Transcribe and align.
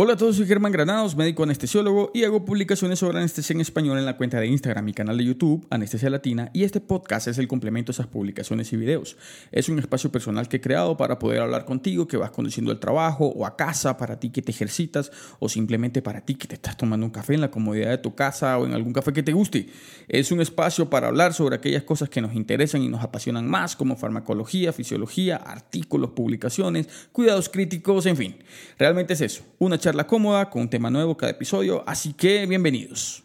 Hola 0.00 0.12
a 0.12 0.16
todos, 0.16 0.36
soy 0.36 0.46
Germán 0.46 0.70
Granados, 0.70 1.16
médico 1.16 1.42
anestesiólogo 1.42 2.12
y 2.14 2.22
hago 2.22 2.44
publicaciones 2.44 3.00
sobre 3.00 3.18
anestesia 3.18 3.52
en 3.52 3.60
español 3.60 3.98
en 3.98 4.06
la 4.06 4.16
cuenta 4.16 4.38
de 4.38 4.46
Instagram 4.46 4.88
y 4.90 4.92
canal 4.92 5.18
de 5.18 5.24
YouTube 5.24 5.66
Anestesia 5.70 6.08
Latina 6.08 6.50
y 6.52 6.62
este 6.62 6.78
podcast 6.80 7.26
es 7.26 7.36
el 7.38 7.48
complemento 7.48 7.90
a 7.90 7.94
esas 7.94 8.06
publicaciones 8.06 8.72
y 8.72 8.76
videos. 8.76 9.16
Es 9.50 9.68
un 9.68 9.80
espacio 9.80 10.12
personal 10.12 10.48
que 10.48 10.58
he 10.58 10.60
creado 10.60 10.96
para 10.96 11.18
poder 11.18 11.40
hablar 11.40 11.64
contigo 11.64 12.06
que 12.06 12.16
vas 12.16 12.30
conduciendo 12.30 12.70
al 12.70 12.78
trabajo 12.78 13.26
o 13.26 13.44
a 13.44 13.56
casa, 13.56 13.96
para 13.96 14.20
ti 14.20 14.30
que 14.30 14.40
te 14.40 14.52
ejercitas 14.52 15.10
o 15.40 15.48
simplemente 15.48 16.00
para 16.00 16.20
ti 16.20 16.36
que 16.36 16.46
te 16.46 16.54
estás 16.54 16.76
tomando 16.76 17.04
un 17.04 17.10
café 17.10 17.34
en 17.34 17.40
la 17.40 17.50
comodidad 17.50 17.90
de 17.90 17.98
tu 17.98 18.14
casa 18.14 18.56
o 18.56 18.66
en 18.66 18.74
algún 18.74 18.92
café 18.92 19.12
que 19.12 19.24
te 19.24 19.32
guste. 19.32 19.68
Es 20.06 20.30
un 20.30 20.40
espacio 20.40 20.88
para 20.88 21.08
hablar 21.08 21.34
sobre 21.34 21.56
aquellas 21.56 21.82
cosas 21.82 22.08
que 22.08 22.20
nos 22.20 22.36
interesan 22.36 22.82
y 22.82 22.88
nos 22.88 23.02
apasionan 23.02 23.48
más 23.48 23.74
como 23.74 23.96
farmacología, 23.96 24.72
fisiología, 24.72 25.38
artículos, 25.38 26.10
publicaciones, 26.10 26.86
cuidados 27.10 27.48
críticos, 27.48 28.06
en 28.06 28.16
fin. 28.16 28.36
Realmente 28.78 29.14
es 29.14 29.22
eso, 29.22 29.42
una 29.58 29.76
charla 29.76 29.87
charla 29.88 30.06
cómoda 30.06 30.50
con 30.50 30.60
un 30.60 30.68
tema 30.68 30.90
nuevo 30.90 31.16
cada 31.16 31.32
episodio, 31.32 31.82
así 31.86 32.12
que 32.12 32.44
bienvenidos. 32.44 33.22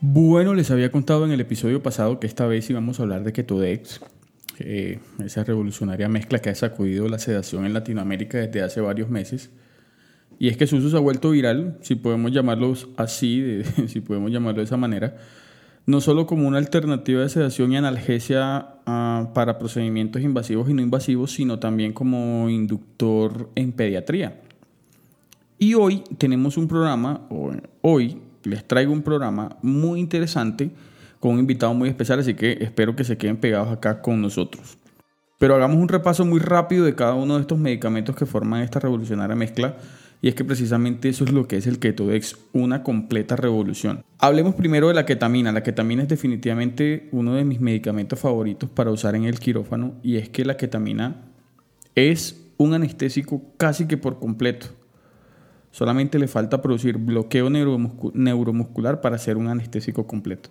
Bueno, 0.00 0.54
les 0.54 0.70
había 0.70 0.92
contado 0.92 1.24
en 1.24 1.32
el 1.32 1.40
episodio 1.40 1.82
pasado 1.82 2.20
que 2.20 2.28
esta 2.28 2.46
vez 2.46 2.70
íbamos 2.70 3.00
a 3.00 3.02
hablar 3.02 3.24
de 3.24 3.32
Ketodex, 3.32 4.00
esa 4.56 5.42
revolucionaria 5.42 6.08
mezcla 6.08 6.38
que 6.38 6.50
ha 6.50 6.54
sacudido 6.54 7.08
la 7.08 7.18
sedación 7.18 7.66
en 7.66 7.74
Latinoamérica 7.74 8.38
desde 8.38 8.62
hace 8.62 8.80
varios 8.80 9.10
meses. 9.10 9.50
Y 10.40 10.48
es 10.48 10.56
que 10.56 10.66
su 10.66 10.76
uso 10.76 10.88
se 10.88 10.96
ha 10.96 11.00
vuelto 11.00 11.32
viral, 11.32 11.76
si 11.82 11.96
podemos 11.96 12.32
llamarlo 12.32 12.72
así, 12.96 13.60
si 13.88 14.00
podemos 14.00 14.32
llamarlo 14.32 14.60
de 14.60 14.64
esa 14.64 14.78
manera, 14.78 15.18
no 15.84 16.00
solo 16.00 16.26
como 16.26 16.48
una 16.48 16.56
alternativa 16.56 17.20
de 17.20 17.28
sedación 17.28 17.72
y 17.72 17.76
analgesia 17.76 18.76
ah, 18.86 19.32
para 19.34 19.58
procedimientos 19.58 20.22
invasivos 20.22 20.70
y 20.70 20.72
no 20.72 20.80
invasivos, 20.80 21.32
sino 21.32 21.58
también 21.58 21.92
como 21.92 22.48
inductor 22.48 23.50
en 23.54 23.72
pediatría. 23.72 24.40
Y 25.58 25.74
hoy 25.74 26.04
tenemos 26.16 26.56
un 26.56 26.68
programa, 26.68 27.28
hoy 27.82 28.16
les 28.44 28.66
traigo 28.66 28.94
un 28.94 29.02
programa 29.02 29.58
muy 29.60 30.00
interesante 30.00 30.70
con 31.18 31.32
un 31.32 31.40
invitado 31.40 31.74
muy 31.74 31.90
especial, 31.90 32.18
así 32.18 32.32
que 32.32 32.52
espero 32.62 32.96
que 32.96 33.04
se 33.04 33.18
queden 33.18 33.36
pegados 33.36 33.68
acá 33.68 34.00
con 34.00 34.22
nosotros. 34.22 34.78
Pero 35.38 35.54
hagamos 35.54 35.76
un 35.76 35.88
repaso 35.88 36.24
muy 36.24 36.40
rápido 36.40 36.86
de 36.86 36.94
cada 36.94 37.12
uno 37.12 37.34
de 37.34 37.42
estos 37.42 37.58
medicamentos 37.58 38.16
que 38.16 38.24
forman 38.24 38.62
esta 38.62 38.80
revolucionaria 38.80 39.36
mezcla 39.36 39.76
y 40.22 40.28
es 40.28 40.34
que 40.34 40.44
precisamente 40.44 41.08
eso 41.08 41.24
es 41.24 41.32
lo 41.32 41.48
que 41.48 41.56
es 41.56 41.66
el 41.66 41.78
Ketodex, 41.78 42.36
una 42.52 42.82
completa 42.82 43.36
revolución. 43.36 44.04
Hablemos 44.18 44.54
primero 44.54 44.88
de 44.88 44.94
la 44.94 45.06
ketamina. 45.06 45.50
La 45.50 45.62
ketamina 45.62 46.02
es 46.02 46.08
definitivamente 46.08 47.08
uno 47.12 47.34
de 47.34 47.44
mis 47.44 47.60
medicamentos 47.60 48.18
favoritos 48.18 48.68
para 48.68 48.90
usar 48.90 49.14
en 49.14 49.24
el 49.24 49.38
quirófano 49.38 49.94
y 50.02 50.16
es 50.16 50.28
que 50.28 50.44
la 50.44 50.58
ketamina 50.58 51.24
es 51.94 52.38
un 52.58 52.74
anestésico 52.74 53.42
casi 53.56 53.86
que 53.86 53.96
por 53.96 54.18
completo. 54.18 54.66
Solamente 55.70 56.18
le 56.18 56.28
falta 56.28 56.60
producir 56.60 56.98
bloqueo 56.98 57.48
neuromuscular 57.48 59.00
para 59.00 59.16
ser 59.16 59.38
un 59.38 59.48
anestésico 59.48 60.06
completo. 60.06 60.50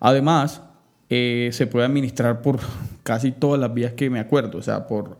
Además, 0.00 0.62
eh, 1.10 1.50
se 1.52 1.68
puede 1.68 1.86
administrar 1.86 2.42
por 2.42 2.58
casi 3.04 3.30
todas 3.30 3.60
las 3.60 3.72
vías 3.72 3.92
que 3.92 4.10
me 4.10 4.18
acuerdo, 4.18 4.58
o 4.58 4.62
sea, 4.62 4.88
por 4.88 5.18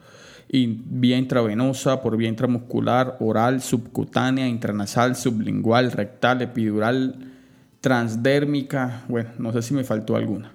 vía 0.48 1.18
intravenosa, 1.18 2.02
por 2.02 2.16
vía 2.16 2.28
intramuscular, 2.28 3.16
oral, 3.20 3.60
subcutánea, 3.60 4.48
intranasal, 4.48 5.16
sublingual, 5.16 5.92
rectal, 5.92 6.42
epidural, 6.42 7.32
transdérmica. 7.80 9.04
Bueno, 9.08 9.30
no 9.38 9.52
sé 9.52 9.62
si 9.62 9.74
me 9.74 9.84
faltó 9.84 10.16
alguna. 10.16 10.52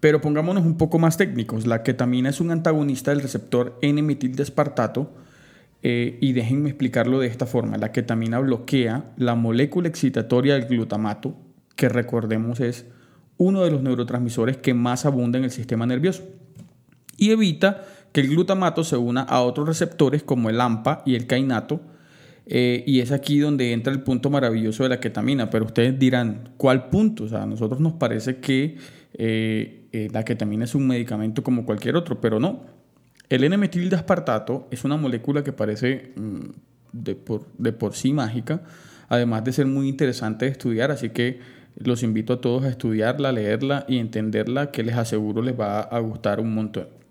Pero 0.00 0.20
pongámonos 0.20 0.64
un 0.64 0.76
poco 0.76 0.98
más 0.98 1.16
técnicos. 1.16 1.66
La 1.66 1.82
ketamina 1.82 2.28
es 2.28 2.40
un 2.40 2.50
antagonista 2.50 3.12
del 3.12 3.20
receptor 3.20 3.78
N-metildeespartato 3.82 5.12
eh, 5.82 6.18
y 6.20 6.32
déjenme 6.32 6.70
explicarlo 6.70 7.20
de 7.20 7.28
esta 7.28 7.46
forma. 7.46 7.76
La 7.78 7.92
ketamina 7.92 8.38
bloquea 8.38 9.12
la 9.16 9.34
molécula 9.34 9.88
excitatoria 9.88 10.54
del 10.54 10.66
glutamato, 10.66 11.36
que 11.76 11.88
recordemos 11.88 12.60
es 12.60 12.86
uno 13.36 13.62
de 13.62 13.70
los 13.70 13.82
neurotransmisores 13.82 14.56
que 14.56 14.74
más 14.74 15.06
abunda 15.06 15.38
en 15.38 15.44
el 15.44 15.50
sistema 15.50 15.86
nervioso, 15.86 16.22
y 17.16 17.30
evita 17.30 17.84
que 18.12 18.20
el 18.20 18.28
glutamato 18.28 18.84
se 18.84 18.96
una 18.96 19.22
a 19.22 19.40
otros 19.40 19.66
receptores 19.66 20.22
como 20.22 20.50
el 20.50 20.60
AMPA 20.60 21.02
y 21.04 21.14
el 21.14 21.26
kainato. 21.26 21.80
Eh, 22.46 22.82
y 22.86 23.00
es 23.00 23.12
aquí 23.12 23.38
donde 23.38 23.72
entra 23.72 23.92
el 23.92 24.02
punto 24.02 24.28
maravilloso 24.28 24.82
de 24.82 24.90
la 24.90 25.00
ketamina. 25.00 25.50
Pero 25.50 25.64
ustedes 25.64 25.98
dirán, 25.98 26.50
¿cuál 26.56 26.88
punto? 26.88 27.24
O 27.24 27.28
sea, 27.28 27.42
a 27.42 27.46
nosotros 27.46 27.80
nos 27.80 27.94
parece 27.94 28.36
que 28.36 28.76
eh, 29.14 29.88
eh, 29.92 30.08
la 30.12 30.24
ketamina 30.24 30.64
es 30.64 30.74
un 30.74 30.86
medicamento 30.86 31.42
como 31.42 31.64
cualquier 31.64 31.96
otro, 31.96 32.20
pero 32.20 32.38
no. 32.38 32.64
El 33.28 33.44
N-metildeaspartato 33.44 34.68
es 34.70 34.84
una 34.84 34.96
molécula 34.96 35.42
que 35.42 35.52
parece 35.52 36.12
mm, 36.16 36.50
de, 36.92 37.14
por, 37.14 37.46
de 37.56 37.72
por 37.72 37.94
sí 37.94 38.12
mágica, 38.12 38.62
además 39.08 39.44
de 39.44 39.52
ser 39.52 39.66
muy 39.66 39.88
interesante 39.88 40.44
de 40.44 40.50
estudiar, 40.50 40.90
así 40.90 41.10
que 41.10 41.40
los 41.76 42.02
invito 42.02 42.34
a 42.34 42.40
todos 42.42 42.64
a 42.64 42.68
estudiarla, 42.68 43.32
leerla 43.32 43.86
y 43.88 43.98
entenderla, 43.98 44.70
que 44.70 44.82
les 44.82 44.96
aseguro 44.96 45.40
les 45.40 45.58
va 45.58 45.80
a 45.80 45.98
gustar 46.00 46.40
un 46.40 46.54
montón. 46.54 47.01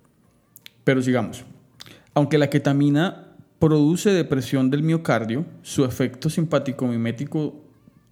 Pero 0.83 1.01
sigamos. 1.01 1.43
Aunque 2.13 2.37
la 2.37 2.49
ketamina 2.49 3.27
produce 3.59 4.11
depresión 4.11 4.69
del 4.69 4.83
miocardio, 4.83 5.45
su 5.61 5.85
efecto 5.85 6.29
simpático 6.29 6.87
mimético 6.87 7.55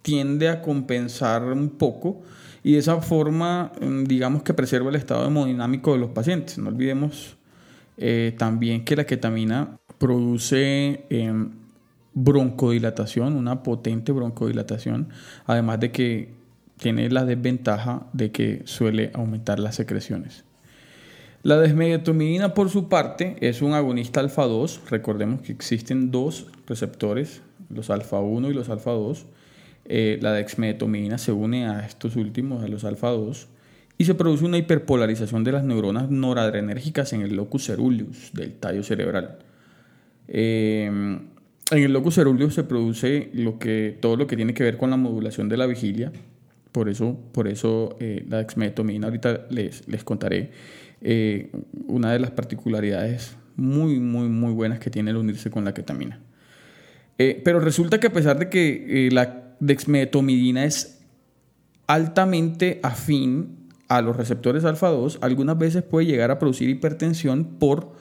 tiende 0.02 0.48
a 0.48 0.62
compensar 0.62 1.42
un 1.44 1.70
poco 1.70 2.22
y 2.62 2.72
de 2.72 2.78
esa 2.78 3.00
forma, 3.00 3.72
mm, 3.80 4.04
digamos 4.04 4.42
que 4.42 4.54
preserva 4.54 4.90
el 4.90 4.96
estado 4.96 5.26
hemodinámico 5.26 5.92
de 5.92 5.98
los 5.98 6.10
pacientes. 6.10 6.58
No 6.58 6.68
olvidemos 6.68 7.36
eh, 7.96 8.34
también 8.38 8.84
que 8.84 8.96
la 8.96 9.04
ketamina 9.04 9.78
produce 9.98 11.04
em, 11.10 11.50
broncodilatación, 12.14 13.36
una 13.36 13.62
potente 13.62 14.12
broncodilatación, 14.12 15.08
además 15.46 15.80
de 15.80 15.92
que 15.92 16.34
tiene 16.78 17.10
la 17.10 17.24
desventaja 17.24 18.06
de 18.12 18.30
que 18.32 18.62
suele 18.64 19.10
aumentar 19.14 19.58
las 19.58 19.74
secreciones. 19.74 20.44
La 21.42 21.58
desmedetomidina, 21.58 22.52
por 22.52 22.68
su 22.68 22.90
parte, 22.90 23.36
es 23.40 23.62
un 23.62 23.72
agonista 23.72 24.20
alfa 24.20 24.44
2. 24.44 24.82
Recordemos 24.90 25.40
que 25.40 25.52
existen 25.52 26.10
dos 26.10 26.48
receptores, 26.66 27.40
los 27.70 27.88
alfa 27.88 28.20
1 28.20 28.50
y 28.50 28.52
los 28.52 28.68
alfa 28.68 28.90
2. 28.90 29.24
Eh, 29.86 30.18
la 30.20 30.34
dexmedetomidina 30.34 31.16
se 31.16 31.32
une 31.32 31.66
a 31.66 31.86
estos 31.86 32.16
últimos, 32.16 32.62
a 32.62 32.68
los 32.68 32.84
alfa 32.84 33.08
2, 33.08 33.48
y 33.96 34.04
se 34.04 34.14
produce 34.14 34.44
una 34.44 34.58
hiperpolarización 34.58 35.42
de 35.42 35.52
las 35.52 35.64
neuronas 35.64 36.10
noradrenérgicas 36.10 37.14
en 37.14 37.22
el 37.22 37.34
locus 37.36 37.66
ceruleus 37.66 38.32
del 38.34 38.52
tallo 38.52 38.82
cerebral. 38.82 39.38
Eh, 40.28 40.84
en 41.72 41.82
el 41.82 41.92
locus 41.92 42.16
ceruleus 42.16 42.52
se 42.52 42.64
produce 42.64 43.30
todo 44.00 44.16
lo 44.16 44.26
que 44.26 44.36
tiene 44.36 44.52
que 44.52 44.62
ver 44.62 44.76
con 44.76 44.90
la 44.90 44.98
modulación 44.98 45.48
de 45.48 45.56
la 45.56 45.66
vigilia. 45.66 46.12
Por 46.72 46.88
eso, 46.88 47.18
por 47.32 47.48
eso 47.48 47.96
eh, 47.98 48.24
la 48.28 48.38
dexmedetomidina 48.38 49.08
ahorita 49.08 49.46
les, 49.50 49.88
les 49.88 50.04
contaré 50.04 50.52
eh, 51.00 51.50
una 51.88 52.12
de 52.12 52.20
las 52.20 52.30
particularidades 52.30 53.36
muy, 53.56 53.98
muy, 53.98 54.28
muy 54.28 54.52
buenas 54.52 54.78
que 54.78 54.90
tiene 54.90 55.10
el 55.10 55.16
unirse 55.16 55.50
con 55.50 55.64
la 55.64 55.74
ketamina. 55.74 56.20
Eh, 57.18 57.40
pero 57.44 57.60
resulta 57.60 57.98
que 57.98 58.06
a 58.06 58.12
pesar 58.12 58.38
de 58.38 58.48
que 58.48 59.08
la 59.12 59.56
dexmedetomidina 59.58 60.64
es 60.64 61.00
altamente 61.86 62.78
afín 62.82 63.68
a 63.88 64.00
los 64.00 64.16
receptores 64.16 64.64
alfa 64.64 64.88
2, 64.88 65.18
algunas 65.22 65.58
veces 65.58 65.82
puede 65.82 66.06
llegar 66.06 66.30
a 66.30 66.38
producir 66.38 66.68
hipertensión 66.70 67.44
por 67.58 67.92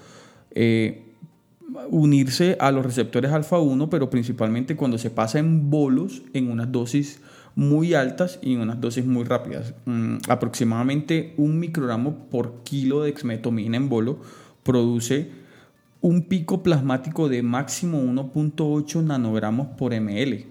unirse 1.90 2.56
a 2.60 2.72
los 2.72 2.86
receptores 2.86 3.32
alfa 3.32 3.58
1, 3.60 3.90
pero 3.90 4.10
principalmente 4.10 4.76
cuando 4.76 4.98
se 4.98 5.10
pasa 5.10 5.40
en 5.40 5.70
bolos 5.70 6.22
en 6.34 6.52
unas 6.52 6.72
dosis 6.72 7.20
muy 7.60 7.94
altas 7.94 8.40
y 8.42 8.56
unas 8.56 8.80
dosis 8.80 9.06
muy 9.06 9.26
rápidas. 9.26 9.74
Mm, 9.84 10.20
aproximadamente 10.30 11.34
un 11.36 11.60
microgramo 11.60 12.30
por 12.30 12.64
kilo 12.64 13.02
de 13.02 13.10
exmetomina 13.10 13.76
en 13.76 13.90
bolo 13.90 14.22
produce 14.64 15.30
un 16.00 16.22
pico 16.22 16.64
plasmático 16.64 17.28
de 17.28 17.44
máximo 17.44 18.02
1.8 18.02 19.04
nanogramos 19.04 19.68
por 19.78 19.94
ml, 19.94 20.46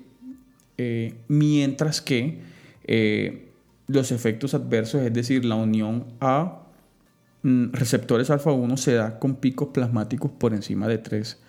eh, 0.76 1.14
mientras 1.28 2.02
que 2.02 2.40
eh, 2.84 3.52
los 3.86 4.12
efectos 4.12 4.52
adversos, 4.52 5.00
es 5.00 5.12
decir, 5.14 5.46
la 5.46 5.54
unión 5.54 6.04
a 6.20 6.60
mm, 7.42 7.72
receptores 7.72 8.28
alfa 8.28 8.52
1 8.52 8.76
se 8.76 8.92
da 8.92 9.18
con 9.18 9.36
picos 9.36 9.68
plasmáticos 9.68 10.30
por 10.30 10.52
encima 10.52 10.86
de 10.86 10.98
3 10.98 11.40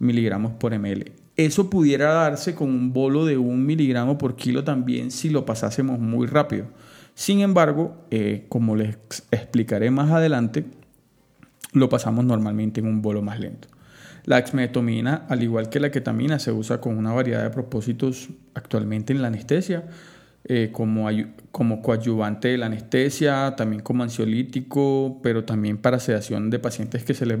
miligramos 0.00 0.54
por 0.54 0.76
ml. 0.76 1.25
Eso 1.36 1.68
pudiera 1.68 2.12
darse 2.12 2.54
con 2.54 2.70
un 2.70 2.92
bolo 2.92 3.26
de 3.26 3.36
un 3.36 3.66
miligramo 3.66 4.16
por 4.16 4.36
kilo 4.36 4.64
también 4.64 5.10
si 5.10 5.28
lo 5.28 5.44
pasásemos 5.44 5.98
muy 5.98 6.26
rápido. 6.26 6.66
Sin 7.14 7.40
embargo, 7.40 7.96
eh, 8.10 8.46
como 8.48 8.76
les 8.76 8.96
explicaré 9.30 9.90
más 9.90 10.10
adelante, 10.10 10.64
lo 11.72 11.88
pasamos 11.88 12.24
normalmente 12.24 12.80
en 12.80 12.86
un 12.86 13.02
bolo 13.02 13.22
más 13.22 13.38
lento. 13.38 13.68
La 14.24 14.38
exmetomina, 14.38 15.24
al 15.28 15.42
igual 15.42 15.68
que 15.68 15.78
la 15.78 15.90
ketamina, 15.90 16.38
se 16.38 16.52
usa 16.52 16.80
con 16.80 16.98
una 16.98 17.12
variedad 17.12 17.42
de 17.42 17.50
propósitos 17.50 18.28
actualmente 18.54 19.12
en 19.12 19.22
la 19.22 19.28
anestesia, 19.28 19.84
eh, 20.44 20.70
como, 20.72 21.08
como 21.52 21.80
coadyuvante 21.82 22.48
de 22.48 22.58
la 22.58 22.66
anestesia, 22.66 23.54
también 23.56 23.82
como 23.82 24.02
ansiolítico, 24.02 25.20
pero 25.22 25.44
también 25.44 25.78
para 25.78 26.00
sedación 26.00 26.50
de 26.50 26.58
pacientes 26.58 27.04
que 27.04 27.14
se 27.14 27.24
les 27.24 27.38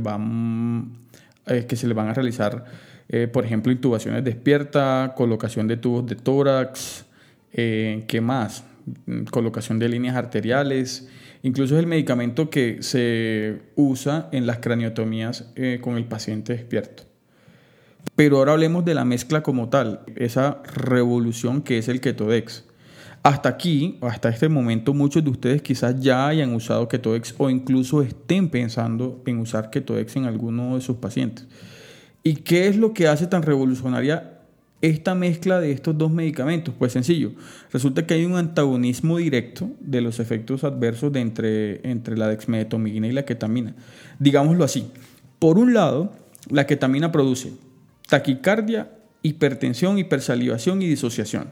eh, 1.46 1.66
que 1.66 1.76
se 1.76 1.86
les 1.86 1.96
van 1.96 2.08
a 2.08 2.14
realizar, 2.14 2.64
eh, 3.08 3.28
por 3.28 3.44
ejemplo, 3.44 3.72
intubaciones 3.72 4.24
despierta, 4.24 5.14
colocación 5.16 5.68
de 5.68 5.76
tubos 5.76 6.06
de 6.06 6.16
tórax, 6.16 7.04
¿qué 7.52 8.20
más? 8.22 8.64
Mm, 9.06 9.24
colocación 9.24 9.80
de 9.80 9.88
líneas 9.88 10.14
arteriales, 10.14 11.08
incluso 11.42 11.74
es 11.74 11.80
el 11.80 11.88
medicamento 11.88 12.50
que 12.50 12.82
se 12.82 13.62
usa 13.74 14.28
en 14.30 14.46
las 14.46 14.58
craniotomías 14.58 15.50
eh, 15.56 15.80
con 15.82 15.96
el 15.96 16.04
paciente 16.04 16.52
despierto. 16.52 17.02
Pero 18.14 18.38
ahora 18.38 18.52
hablemos 18.52 18.84
de 18.84 18.94
la 18.94 19.04
mezcla 19.04 19.42
como 19.42 19.68
tal, 19.68 20.02
esa 20.14 20.62
revolución 20.72 21.62
que 21.62 21.78
es 21.78 21.88
el 21.88 22.00
Ketodex. 22.00 22.64
Hasta 23.24 23.48
aquí, 23.48 23.98
hasta 24.02 24.28
este 24.28 24.48
momento, 24.48 24.94
muchos 24.94 25.24
de 25.24 25.30
ustedes 25.30 25.62
quizás 25.62 26.00
ya 26.00 26.28
hayan 26.28 26.54
usado 26.54 26.86
Ketodex 26.86 27.34
o 27.38 27.50
incluso 27.50 28.02
estén 28.02 28.48
pensando 28.50 29.20
en 29.26 29.38
usar 29.38 29.70
Ketodex 29.70 30.14
en 30.14 30.26
alguno 30.26 30.76
de 30.76 30.80
sus 30.80 30.98
pacientes. 30.98 31.48
¿Y 32.26 32.34
qué 32.38 32.66
es 32.66 32.76
lo 32.76 32.92
que 32.92 33.06
hace 33.06 33.28
tan 33.28 33.44
revolucionaria 33.44 34.40
esta 34.82 35.14
mezcla 35.14 35.60
de 35.60 35.70
estos 35.70 35.96
dos 35.96 36.10
medicamentos? 36.10 36.74
Pues 36.76 36.90
sencillo, 36.90 37.30
resulta 37.72 38.04
que 38.04 38.14
hay 38.14 38.24
un 38.24 38.34
antagonismo 38.34 39.18
directo 39.18 39.70
de 39.78 40.00
los 40.00 40.18
efectos 40.18 40.64
adversos 40.64 41.12
de 41.12 41.20
entre, 41.20 41.88
entre 41.88 42.16
la 42.16 42.26
dexmedetomidina 42.26 43.06
y 43.06 43.12
la 43.12 43.24
ketamina. 43.24 43.76
Digámoslo 44.18 44.64
así, 44.64 44.90
por 45.38 45.56
un 45.56 45.72
lado, 45.72 46.14
la 46.50 46.66
ketamina 46.66 47.12
produce 47.12 47.52
taquicardia, 48.08 48.90
hipertensión, 49.22 49.96
hipersalivación 49.96 50.82
y 50.82 50.88
disociación. 50.88 51.50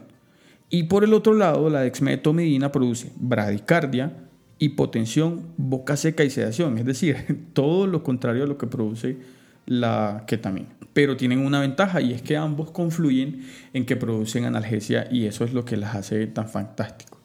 Y 0.69 0.83
por 0.83 1.05
el 1.05 1.13
otro 1.13 1.35
lado, 1.35 1.69
la 1.69 1.83
dexmedetomidina 1.83 2.73
produce 2.73 3.13
bradicardia, 3.15 4.11
hipotensión, 4.59 5.53
boca 5.55 5.95
seca 5.95 6.25
y 6.25 6.29
sedación, 6.29 6.77
es 6.79 6.85
decir, 6.85 7.45
todo 7.53 7.87
lo 7.87 8.03
contrario 8.03 8.43
a 8.43 8.47
lo 8.47 8.57
que 8.57 8.67
produce 8.67 9.15
la 9.65 10.23
ketamina. 10.27 10.69
Pero 10.93 11.17
tienen 11.17 11.39
una 11.39 11.59
ventaja 11.59 12.01
y 12.01 12.13
es 12.13 12.21
que 12.21 12.37
ambos 12.37 12.71
confluyen 12.71 13.45
en 13.73 13.85
que 13.85 13.95
producen 13.95 14.45
analgesia 14.45 15.07
y 15.11 15.25
eso 15.25 15.43
es 15.43 15.53
lo 15.53 15.65
que 15.65 15.77
las 15.77 15.95
hace 15.95 16.27
tan 16.27 16.47
fantástico. 16.47 17.15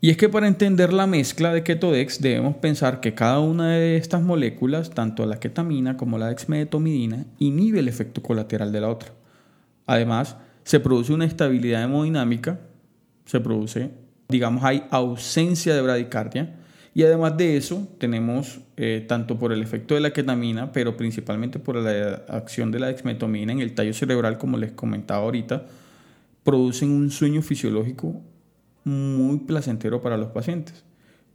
Y 0.00 0.10
es 0.10 0.16
que 0.16 0.28
para 0.28 0.46
entender 0.46 0.92
la 0.92 1.06
mezcla 1.06 1.52
de 1.52 1.64
Ketodex 1.64 2.20
debemos 2.20 2.56
pensar 2.56 3.00
que 3.00 3.14
cada 3.14 3.40
una 3.40 3.70
de 3.70 3.96
estas 3.96 4.22
moléculas, 4.22 4.90
tanto 4.90 5.26
la 5.26 5.40
ketamina 5.40 5.96
como 5.96 6.18
la 6.18 6.28
dexmedetomidina, 6.28 7.24
inhibe 7.38 7.80
el 7.80 7.88
efecto 7.88 8.22
colateral 8.22 8.70
de 8.70 8.80
la 8.80 8.90
otra. 8.90 9.10
Además, 9.86 10.36
se 10.62 10.78
produce 10.78 11.12
una 11.12 11.24
estabilidad 11.24 11.82
hemodinámica, 11.82 12.60
se 13.24 13.40
produce, 13.40 13.90
digamos, 14.28 14.62
hay 14.62 14.84
ausencia 14.90 15.74
de 15.74 15.82
bradicardia, 15.82 16.54
y 16.94 17.02
además 17.02 17.36
de 17.36 17.56
eso, 17.56 17.88
tenemos 17.98 18.60
eh, 18.76 19.04
tanto 19.06 19.38
por 19.38 19.52
el 19.52 19.62
efecto 19.62 19.94
de 19.94 20.00
la 20.00 20.12
ketamina, 20.12 20.72
pero 20.72 20.96
principalmente 20.96 21.58
por 21.58 21.76
la 21.76 22.24
acción 22.28 22.70
de 22.70 22.80
la 22.80 22.88
dexmetomina 22.88 23.52
en 23.52 23.60
el 23.60 23.74
tallo 23.74 23.94
cerebral, 23.94 24.38
como 24.38 24.56
les 24.56 24.72
comentaba 24.72 25.22
ahorita, 25.22 25.66
producen 26.42 26.90
un 26.90 27.10
sueño 27.10 27.42
fisiológico 27.42 28.22
muy 28.84 29.38
placentero 29.38 30.00
para 30.00 30.16
los 30.16 30.28
pacientes. 30.30 30.84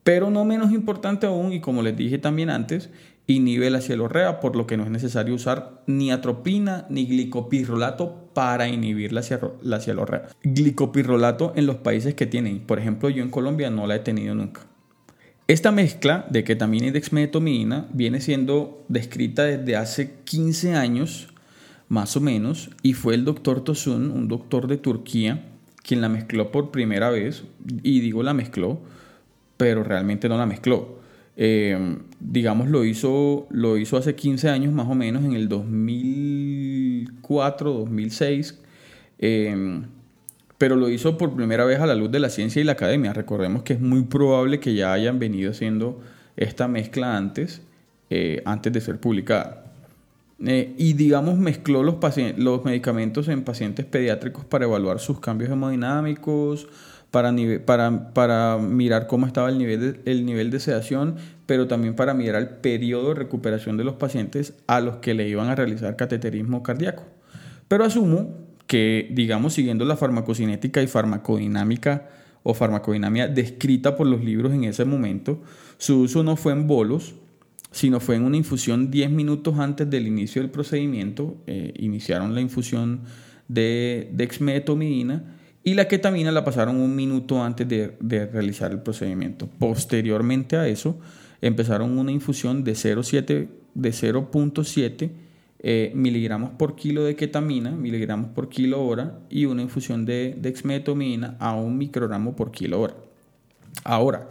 Pero 0.04 0.30
no 0.30 0.44
menos 0.44 0.72
importante 0.74 1.28
aún, 1.28 1.54
y 1.54 1.62
como 1.62 1.82
les 1.82 1.96
dije 1.96 2.18
también 2.18 2.50
antes, 2.50 2.90
inhibe 3.28 3.70
la 3.70 3.80
cielorrea, 3.80 4.40
por 4.40 4.56
lo 4.56 4.68
que 4.68 4.76
no 4.76 4.84
es 4.84 4.90
necesario 4.90 5.34
usar 5.34 5.82
ni 5.88 6.12
atropina 6.12 6.86
ni 6.90 7.06
glicopirrolato 7.06 8.32
para 8.34 8.68
inhibir 8.68 9.14
la, 9.14 9.22
la. 9.62 10.30
Glicopirrolato 10.44 11.54
en 11.56 11.68
los 11.68 11.78
países 11.78 12.16
que 12.16 12.26
tienen, 12.26 12.62
por 12.62 12.80
ejemplo, 12.80 13.10
yo 13.10 13.24
en 13.24 13.30
Colombia 13.30 13.70
no 13.70 13.88
la 13.88 13.96
he 13.96 14.00
tenido 14.00 14.36
nunca. 14.36 14.62
Esta 15.48 15.72
mezcla 15.74 16.26
de 16.30 16.46
ketamina 16.46 16.88
y 16.88 16.92
dexmedetomidina 16.92 17.90
viene 17.92 18.22
siendo 18.22 18.82
descrita 18.88 19.44
desde 19.44 19.76
hace 19.76 20.14
15 20.24 20.76
años, 20.76 21.34
más 21.90 22.16
o 22.16 22.22
menos, 22.22 22.70
y 22.82 22.94
fue 22.94 23.16
el 23.16 23.26
doctor 23.26 23.62
Tosun, 23.62 24.10
un 24.10 24.30
doctor 24.30 24.68
de 24.68 24.78
Turquía, 24.78 25.44
quien 25.84 26.00
la 26.00 26.08
mezcló 26.08 26.50
por 26.50 26.72
primera 26.72 27.10
vez, 27.10 27.44
y 27.84 28.00
digo 28.00 28.24
la 28.24 28.34
mezcló, 28.34 28.80
pero 29.58 29.84
realmente 29.84 30.30
no 30.30 30.38
la 30.38 30.46
mezcló. 30.46 31.00
Eh, 31.36 31.98
digamos, 32.22 32.70
lo 32.70 32.86
hizo, 32.86 33.46
lo 33.50 33.78
hizo 33.78 33.98
hace 33.98 34.16
15 34.16 34.50
años 34.50 34.72
más 34.72 34.88
o 34.88 34.96
menos, 34.96 35.26
en 35.26 35.34
el 35.34 35.50
2004, 35.50 37.74
2006 37.74 38.60
pero 40.58 40.76
lo 40.76 40.90
hizo 40.90 41.18
por 41.18 41.36
primera 41.36 41.66
vez 41.66 41.80
a 41.80 41.86
la 41.86 41.96
luz 41.96 42.12
de 42.12 42.20
la 42.20 42.30
ciencia 42.30 42.62
y 42.62 42.66
la 42.66 42.74
academia. 42.74 43.14
Recordemos 43.14 43.64
que 43.64 43.74
es 43.74 43.82
muy 43.82 44.04
probable 44.04 44.60
que 44.60 44.74
ya 44.74 44.94
hayan 44.94 45.20
venido 45.20 45.52
haciendo 45.52 46.02
esta 46.38 46.68
mezcla 46.68 47.18
antes, 47.18 47.62
eh, 48.10 48.42
antes 48.46 48.72
de 48.72 48.82
ser 48.82 49.00
publicada. 49.00 49.64
Eh, 50.46 50.74
y 50.78 50.94
digamos, 50.94 51.38
mezcló 51.38 51.84
los, 51.84 51.96
los 52.38 52.66
medicamentos 52.66 53.28
en 53.28 53.44
pacientes 53.44 53.86
pediátricos 53.86 54.46
para 54.46 54.66
evaluar 54.66 55.00
sus 55.00 55.20
cambios 55.20 55.52
hemodinámicos, 55.52 56.68
para, 57.12 57.34
para, 57.66 58.14
para 58.14 58.58
mirar 58.58 59.08
cómo 59.08 59.28
estaba 59.28 59.50
el 59.50 59.58
nivel, 59.58 59.80
de, 59.80 60.12
el 60.12 60.26
nivel 60.26 60.50
de 60.50 60.60
sedación, 60.60 61.16
pero 61.46 61.68
también 61.68 61.96
para 61.96 62.14
mirar 62.14 62.42
el 62.42 62.50
periodo 62.50 63.10
de 63.10 63.16
recuperación 63.16 63.78
de 63.78 63.84
los 63.84 63.96
pacientes 63.96 64.56
a 64.68 64.82
los 64.82 64.98
que 64.98 65.14
le 65.14 65.28
iban 65.28 65.48
a 65.48 65.56
realizar 65.56 65.96
cateterismo 65.96 66.64
cardíaco. 66.64 67.04
Pero 67.68 67.86
asumo 67.86 68.43
que, 68.68 69.10
digamos, 69.12 69.54
siguiendo 69.54 69.86
la 69.86 69.98
farmacocinética 69.98 70.82
y 70.82 70.88
farmacodinámica 70.88 72.10
o 72.44 72.54
farmacodinamia 72.54 73.28
descrita 73.28 73.96
por 73.96 74.08
los 74.08 74.24
libros 74.24 74.54
en 74.54 74.66
ese 74.66 74.86
momento, 74.86 75.42
su 75.78 76.02
uso 76.02 76.24
no 76.24 76.36
fue 76.36 76.54
en 76.54 76.68
bolos, 76.68 77.16
sino 77.72 78.00
fue 78.00 78.16
en 78.16 78.24
una 78.24 78.38
infusión 78.38 78.92
10 78.92 79.12
minutos 79.12 79.58
antes 79.58 79.90
del 79.90 80.08
inicio 80.08 80.42
del 80.42 80.52
procedimiento. 80.52 81.38
Eh, 81.48 81.74
iniciaron 81.78 82.36
la 82.36 82.42
infusión 82.42 83.02
de 83.48 84.10
dexmedetomidina 84.14 85.38
y 85.64 85.74
la 85.74 85.88
ketamina 85.88 86.32
la 86.32 86.44
pasaron 86.44 86.76
un 86.78 86.96
minuto 86.96 87.42
antes 87.42 87.68
de, 87.68 87.98
de 88.00 88.28
realizar 88.28 88.72
el 88.72 88.82
procedimiento. 88.82 89.48
Posteriormente 89.48 90.58
a 90.58 90.68
eso, 90.68 91.00
empezaron 91.42 91.98
una 91.98 92.12
infusión 92.12 92.64
de 92.64 92.74
0.7 92.74 95.10
eh, 95.66 95.94
miligramos 95.96 96.52
por 96.52 96.76
kilo 96.76 97.06
de 97.06 97.16
ketamina, 97.16 97.72
miligramos 97.72 98.32
por 98.32 98.50
kilo 98.50 98.86
hora, 98.86 99.20
y 99.30 99.46
una 99.46 99.62
infusión 99.62 100.06
de 100.06 100.36
dexmetomina 100.38 101.38
a 101.40 101.56
un 101.56 101.78
microgramo 101.78 102.36
por 102.36 102.52
kilo 102.52 102.82
hora. 102.82 102.96
Ahora, 103.86 104.28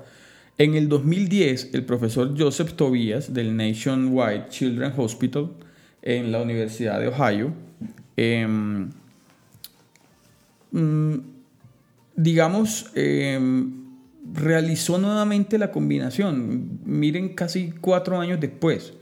en 0.59 0.75
el 0.75 0.91
2010, 0.91 1.71
el 1.73 1.87
profesor 1.87 2.35
Joseph 2.39 2.75
Tobias 2.75 3.33
del 3.33 3.57
Nationwide 3.57 4.49
Children's 4.51 4.99
Hospital 4.99 5.53
en 6.03 6.31
la 6.31 6.43
Universidad 6.43 7.01
de 7.01 7.09
Ohio, 7.09 7.55
em, 8.19 8.91
mm, 10.71 11.15
digamos, 12.15 12.91
em, 12.95 13.73
realizó 14.35 14.99
nuevamente 14.99 15.57
la 15.57 15.71
combinación. 15.71 16.81
Miren, 16.85 17.35
casi 17.35 17.73
cuatro 17.81 18.21
años 18.21 18.39
después. 18.39 18.93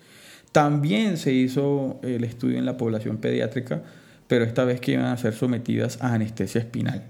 También 0.53 1.17
se 1.17 1.33
hizo 1.33 2.01
el 2.03 2.25
estudio 2.25 2.59
en 2.59 2.67
la 2.67 2.77
población 2.77 3.19
pediátrica, 3.19 3.83
pero 4.27 4.45
esta 4.45 4.65
vez 4.65 4.81
que 4.81 4.93
iban 4.93 5.07
a 5.07 5.17
ser 5.17 5.33
sometidas 5.33 6.03
a 6.03 6.15
anestesia 6.15 6.61
espinal, 6.61 7.05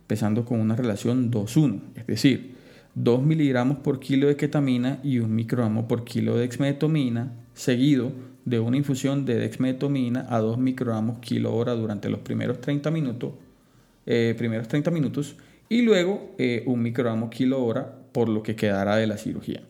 empezando 0.00 0.44
con 0.44 0.58
una 0.58 0.74
relación 0.74 1.30
2-1, 1.30 1.80
es 1.94 2.06
decir, 2.06 2.56
2 2.94 3.22
miligramos 3.22 3.78
por 3.78 4.00
kilo 4.00 4.26
de 4.26 4.36
ketamina 4.36 4.98
y 5.04 5.18
1 5.18 5.28
microgramo 5.28 5.86
por 5.86 6.04
kilo 6.04 6.34
de 6.34 6.40
dexmedetomina, 6.40 7.32
seguido 7.54 8.12
de 8.44 8.58
una 8.58 8.76
infusión 8.76 9.24
de 9.24 9.36
dexmedetomina 9.36 10.26
a 10.28 10.40
2 10.40 10.58
microgramos 10.58 11.20
kilo 11.20 11.54
hora 11.54 11.74
durante 11.74 12.10
los 12.10 12.20
primeros 12.20 12.60
30 12.60 12.90
minutos, 12.90 13.32
eh, 14.06 14.34
primeros 14.36 14.66
30 14.66 14.90
minutos 14.90 15.36
y 15.68 15.82
luego 15.82 16.34
eh, 16.36 16.64
1 16.66 16.82
microgramo 16.82 17.30
kilo 17.30 17.64
hora 17.64 17.94
por 18.10 18.28
lo 18.28 18.42
que 18.42 18.56
quedara 18.56 18.96
de 18.96 19.06
la 19.06 19.16
cirugía 19.16 19.62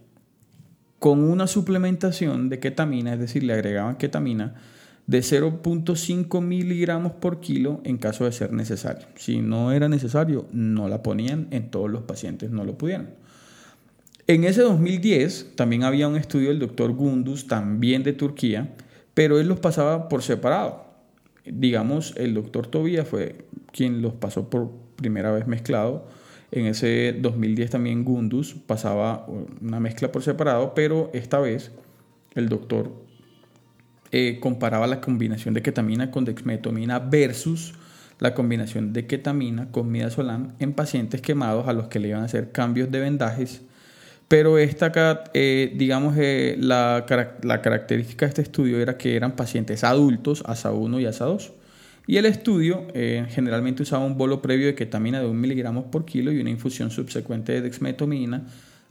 con 1.02 1.24
una 1.24 1.48
suplementación 1.48 2.48
de 2.48 2.60
ketamina, 2.60 3.14
es 3.14 3.18
decir, 3.18 3.42
le 3.42 3.54
agregaban 3.54 3.96
ketamina 3.96 4.54
de 5.08 5.18
0.5 5.18 6.40
miligramos 6.40 7.10
por 7.14 7.40
kilo 7.40 7.80
en 7.82 7.98
caso 7.98 8.24
de 8.24 8.30
ser 8.30 8.52
necesario. 8.52 9.08
Si 9.16 9.40
no 9.40 9.72
era 9.72 9.88
necesario, 9.88 10.46
no 10.52 10.86
la 10.86 11.02
ponían, 11.02 11.48
en 11.50 11.72
todos 11.72 11.90
los 11.90 12.02
pacientes 12.02 12.52
no 12.52 12.64
lo 12.64 12.78
pudieron. 12.78 13.08
En 14.28 14.44
ese 14.44 14.62
2010 14.62 15.56
también 15.56 15.82
había 15.82 16.06
un 16.06 16.14
estudio 16.14 16.50
del 16.50 16.60
doctor 16.60 16.92
Gundus, 16.92 17.48
también 17.48 18.04
de 18.04 18.12
Turquía, 18.12 18.72
pero 19.12 19.40
él 19.40 19.48
los 19.48 19.58
pasaba 19.58 20.08
por 20.08 20.22
separado. 20.22 20.84
Digamos, 21.44 22.14
el 22.16 22.34
doctor 22.34 22.68
Tobía 22.68 23.04
fue 23.04 23.44
quien 23.72 24.02
los 24.02 24.12
pasó 24.12 24.48
por 24.48 24.70
primera 24.94 25.32
vez 25.32 25.48
mezclado 25.48 26.06
en 26.52 26.66
ese 26.66 27.16
2010 27.18 27.70
también 27.70 28.04
Gundus 28.04 28.54
pasaba 28.54 29.26
una 29.60 29.80
mezcla 29.80 30.12
por 30.12 30.22
separado, 30.22 30.74
pero 30.74 31.10
esta 31.14 31.40
vez 31.40 31.72
el 32.34 32.48
doctor 32.48 32.92
eh, 34.10 34.38
comparaba 34.40 34.86
la 34.86 35.00
combinación 35.00 35.54
de 35.54 35.62
ketamina 35.62 36.10
con 36.10 36.26
dexmetomina 36.26 36.98
versus 36.98 37.74
la 38.18 38.34
combinación 38.34 38.92
de 38.92 39.06
ketamina 39.06 39.70
con 39.70 39.90
midazolam 39.90 40.52
en 40.58 40.74
pacientes 40.74 41.22
quemados 41.22 41.66
a 41.66 41.72
los 41.72 41.88
que 41.88 41.98
le 41.98 42.08
iban 42.08 42.20
a 42.20 42.26
hacer 42.26 42.52
cambios 42.52 42.90
de 42.90 43.00
vendajes. 43.00 43.62
Pero 44.28 44.58
esta, 44.58 44.92
eh, 45.34 45.72
digamos, 45.74 46.16
eh, 46.18 46.56
la, 46.58 47.04
la, 47.42 47.62
característica 47.62 48.26
de 48.26 48.30
este 48.30 48.42
estudio 48.42 48.78
era 48.78 48.96
que 48.96 49.16
eran 49.16 49.32
pacientes 49.32 49.84
adultos, 49.84 50.42
ASA 50.46 50.72
1 50.72 51.00
y 51.00 51.06
ASA 51.06 51.24
2. 51.24 51.52
Y 52.06 52.16
el 52.16 52.26
estudio 52.26 52.86
generalmente 53.28 53.82
usaba 53.82 54.04
un 54.04 54.16
bolo 54.18 54.42
previo 54.42 54.66
de 54.66 54.74
ketamina 54.74 55.20
de 55.20 55.26
1 55.26 55.34
miligramos 55.34 55.84
por 55.84 56.04
kilo 56.04 56.32
y 56.32 56.40
una 56.40 56.50
infusión 56.50 56.90
subsecuente 56.90 57.52
de 57.52 57.62
dexmetomina 57.62 58.46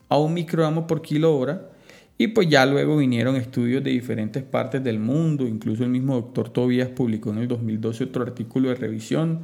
a 0.08 0.18
un 0.18 0.34
microgramo 0.34 0.88
por 0.88 1.02
kilo 1.02 1.38
hora. 1.38 1.70
Y 2.18 2.28
pues 2.28 2.48
ya 2.50 2.66
luego 2.66 2.98
vinieron 2.98 3.36
estudios 3.36 3.84
de 3.84 3.90
diferentes 3.90 4.44
partes 4.44 4.84
del 4.84 5.00
mundo, 5.00 5.48
incluso 5.48 5.84
el 5.84 5.90
mismo 5.90 6.16
doctor 6.16 6.50
Tobías 6.50 6.90
publicó 6.90 7.32
en 7.32 7.40
el 7.40 7.48
2012 7.48 8.04
otro 8.04 8.24
artículo 8.24 8.70
de 8.70 8.76
revisión, 8.76 9.40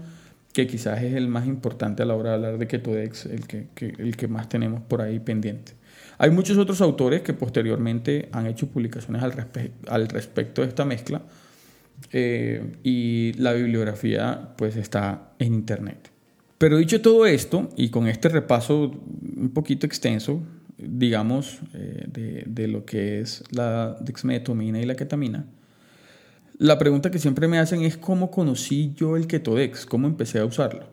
que 0.53 0.67
quizás 0.67 1.01
es 1.01 1.15
el 1.15 1.27
más 1.27 1.47
importante 1.47 2.03
a 2.03 2.05
la 2.05 2.15
hora 2.15 2.29
de 2.29 2.35
hablar 2.35 2.57
de 2.59 2.67
Ketodex, 2.67 3.25
el 3.25 3.47
que, 3.47 3.67
el 3.79 4.15
que 4.15 4.27
más 4.27 4.47
tenemos 4.47 4.81
por 4.81 5.01
ahí 5.01 5.19
pendiente. 5.19 5.73
Hay 6.19 6.29
muchos 6.29 6.57
otros 6.57 6.81
autores 6.81 7.21
que 7.21 7.33
posteriormente 7.33 8.29
han 8.31 8.45
hecho 8.45 8.67
publicaciones 8.67 9.23
al, 9.23 9.47
al 9.87 10.07
respecto 10.07 10.61
de 10.61 10.67
esta 10.67 10.85
mezcla 10.85 11.21
eh, 12.11 12.73
y 12.83 13.33
la 13.33 13.53
bibliografía 13.53 14.53
pues 14.57 14.75
está 14.75 15.33
en 15.39 15.53
internet. 15.53 16.11
Pero 16.57 16.77
dicho 16.77 17.01
todo 17.01 17.25
esto, 17.25 17.69
y 17.75 17.89
con 17.89 18.07
este 18.07 18.29
repaso 18.29 18.91
un 19.35 19.51
poquito 19.53 19.85
extenso, 19.85 20.41
digamos, 20.77 21.59
eh, 21.73 22.43
de, 22.47 22.67
lo 22.67 22.85
que 22.85 23.19
es 23.19 23.43
la 23.51 23.95
dexmetomina 24.01 24.79
y 24.79 24.85
la 24.85 24.95
ketamina, 24.95 25.45
la 26.57 26.79
pregunta 26.79 27.11
que 27.11 27.19
siempre 27.19 27.47
me 27.47 27.59
hacen 27.59 27.83
es 27.83 27.97
cómo 27.97 28.31
conocí 28.31 28.93
yo 28.95 29.15
el 29.15 29.27
Ketodex, 29.27 29.85
cómo 29.85 30.07
empecé 30.07 30.39
a 30.39 30.45
usarlo. 30.45 30.87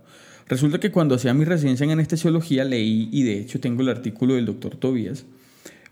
Resulta 0.46 0.78
que 0.78 0.90
cuando 0.90 1.14
hacía 1.14 1.32
mi 1.32 1.46
residencia 1.46 1.84
en 1.84 1.92
anestesiología 1.92 2.64
leí, 2.64 3.08
y 3.10 3.22
de 3.22 3.38
hecho 3.38 3.60
tengo 3.60 3.80
el 3.80 3.88
artículo 3.88 4.34
del 4.34 4.44
doctor 4.44 4.76
Tobías, 4.76 5.24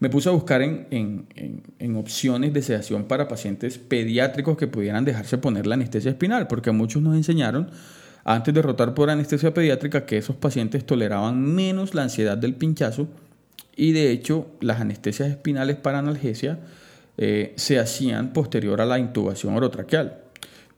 me 0.03 0.11
puse 0.11 0.29
a 0.29 0.33
buscar 0.33 0.63
en, 0.63 0.89
en, 0.91 1.63
en, 1.79 1.95
opciones 1.95 2.53
de 2.53 2.61
sedación 2.61 3.05
para 3.05 3.29
pacientes 3.29 3.79
pediátricos 3.79 4.57
que 4.57 4.67
pudieran 4.67 5.05
dejarse 5.05 5.39
poner 5.39 5.65
la 5.69 5.77
anestesia 5.77 6.11
espinal, 6.11 6.49
porque 6.49 6.71
a 6.71 6.73
muchos 6.73 7.01
nos 7.01 7.15
enseñaron 7.15 7.71
antes 8.25 8.53
de 8.53 8.63
rotar 8.63 8.95
por 8.95 9.11
anestesia 9.11 9.55
pediátrica 9.55 10.05
que 10.05 10.19
esos 10.19 10.35
pacientes 10.35 10.85
toleraban 10.85 11.41
menos 11.41 11.95
la 11.95 12.03
ansiedad 12.03 12.37
del 12.37 12.57
pinchazo 12.57 13.07
y 13.77 13.93
de 13.93 14.11
hecho 14.11 14.49
las 14.61 14.81
anestesias 14.81 15.29
espinales 15.29 15.77
para 15.77 16.01
analgesia 16.01 16.59
eh, 17.17 17.53
se 17.55 17.79
hacían 17.79 18.33
posterior 18.33 18.81
a 18.81 18.87
la 18.87 18.99
intubación 18.99 19.55
orotraqueal. 19.55 20.19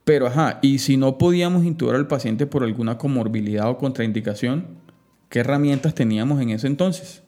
Pero 0.03 0.27
ajá, 0.27 0.59
y 0.61 0.77
si 0.77 0.97
no 0.97 1.17
podíamos 1.17 1.65
intubar 1.65 1.95
al 1.95 2.07
paciente 2.07 2.45
por 2.45 2.61
alguna 2.61 2.99
comorbilidad 2.99 3.71
o 3.71 3.79
contraindicación, 3.79 4.67
¿qué 5.29 5.39
herramientas 5.39 5.95
teníamos 5.95 6.39
en 6.43 6.51
ese 6.51 6.67
entonces? 6.67 7.23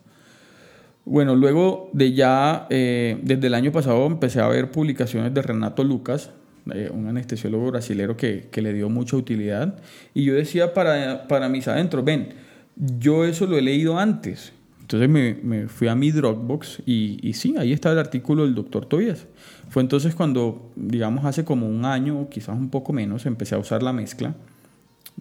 Bueno, 1.09 1.37
luego 1.37 1.89
de 1.93 2.11
ya, 2.11 2.67
eh, 2.69 3.17
desde 3.23 3.47
el 3.47 3.53
año 3.53 3.71
pasado 3.71 4.05
empecé 4.07 4.41
a 4.41 4.47
ver 4.49 4.71
publicaciones 4.71 5.33
de 5.33 5.41
Renato 5.41 5.85
Lucas, 5.85 6.31
eh, 6.73 6.89
un 6.93 7.07
anestesiólogo 7.07 7.71
brasilero 7.71 8.17
que, 8.17 8.49
que, 8.51 8.61
le 8.61 8.73
dio 8.73 8.89
mucha 8.89 9.15
utilidad, 9.15 9.79
y 10.13 10.25
yo 10.25 10.33
decía 10.33 10.73
para, 10.73 11.29
para 11.29 11.47
mis 11.47 11.65
adentros, 11.69 12.03
ven, 12.03 12.33
yo 12.75 13.23
eso 13.23 13.47
lo 13.47 13.57
he 13.57 13.61
leído 13.61 13.97
antes, 13.97 14.51
entonces 14.81 15.07
me, 15.07 15.69
fui 15.69 15.87
a 15.87 15.95
mi 15.95 16.11
Dropbox 16.11 16.81
y, 16.85 17.19
y, 17.21 17.33
sí, 17.33 17.55
ahí 17.57 17.71
está 17.71 17.93
el 17.93 17.99
artículo 17.99 18.43
del 18.43 18.55
doctor 18.55 18.85
Tobias. 18.85 19.27
Fue 19.69 19.81
entonces 19.81 20.13
cuando, 20.13 20.71
digamos, 20.75 21.23
hace 21.23 21.45
como 21.45 21.69
un 21.69 21.85
año, 21.85 22.27
quizás 22.29 22.57
un 22.57 22.69
poco 22.69 22.91
menos, 22.91 23.25
empecé 23.25 23.55
a 23.55 23.59
usar 23.59 23.81
la 23.81 23.93
mezcla, 23.93 24.35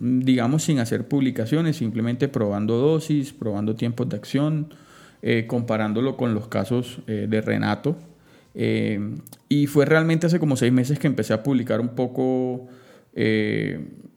digamos, 0.00 0.64
sin 0.64 0.80
hacer 0.80 1.06
publicaciones, 1.06 1.76
simplemente 1.76 2.26
probando 2.26 2.76
dosis, 2.76 3.32
probando 3.32 3.76
tiempos 3.76 4.08
de 4.08 4.16
acción, 4.16 4.68
eh, 5.22 5.46
comparándolo 5.46 6.16
con 6.16 6.34
los 6.34 6.48
casos 6.48 7.00
eh, 7.06 7.26
de 7.28 7.40
Renato. 7.40 7.96
Eh, 8.54 9.16
y 9.48 9.66
fue 9.66 9.84
realmente 9.84 10.26
hace 10.26 10.38
como 10.38 10.56
seis 10.56 10.72
meses 10.72 10.98
que 10.98 11.06
empecé 11.06 11.32
a 11.32 11.42
publicar 11.42 11.80
un 11.80 11.90
poco 11.90 12.68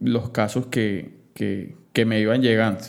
los 0.02 0.30
casos 0.32 0.68
que, 0.68 1.14
que, 1.34 2.06
me 2.06 2.20
iban 2.20 2.42
llegando. 2.42 2.82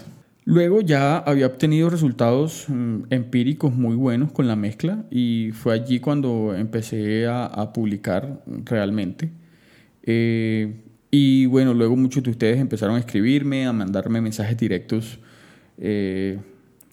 Luego 0.44 0.80
ya 0.80 1.18
había 1.18 1.46
obtenido 1.46 1.88
resultados 1.88 2.64
mm, 2.68 3.02
empíricos 3.10 3.72
muy 3.72 3.94
buenos 3.94 4.32
con 4.32 4.48
la 4.48 4.56
mezcla 4.56 5.04
y 5.08 5.50
fue 5.52 5.74
allí 5.74 6.00
cuando 6.00 6.54
empecé 6.56 7.28
a, 7.28 7.72
publicar 7.72 8.42
realmente. 8.64 9.30
Y 11.12 11.46
bueno, 11.46 11.74
luego 11.74 11.94
muchos 11.94 12.24
de 12.24 12.30
ustedes 12.30 12.58
empezaron 12.58 12.96
a 12.96 12.98
escribirme, 12.98 13.66
a 13.66 13.72
mandarme 13.72 14.20
mensajes 14.20 14.56
directos 14.56 15.20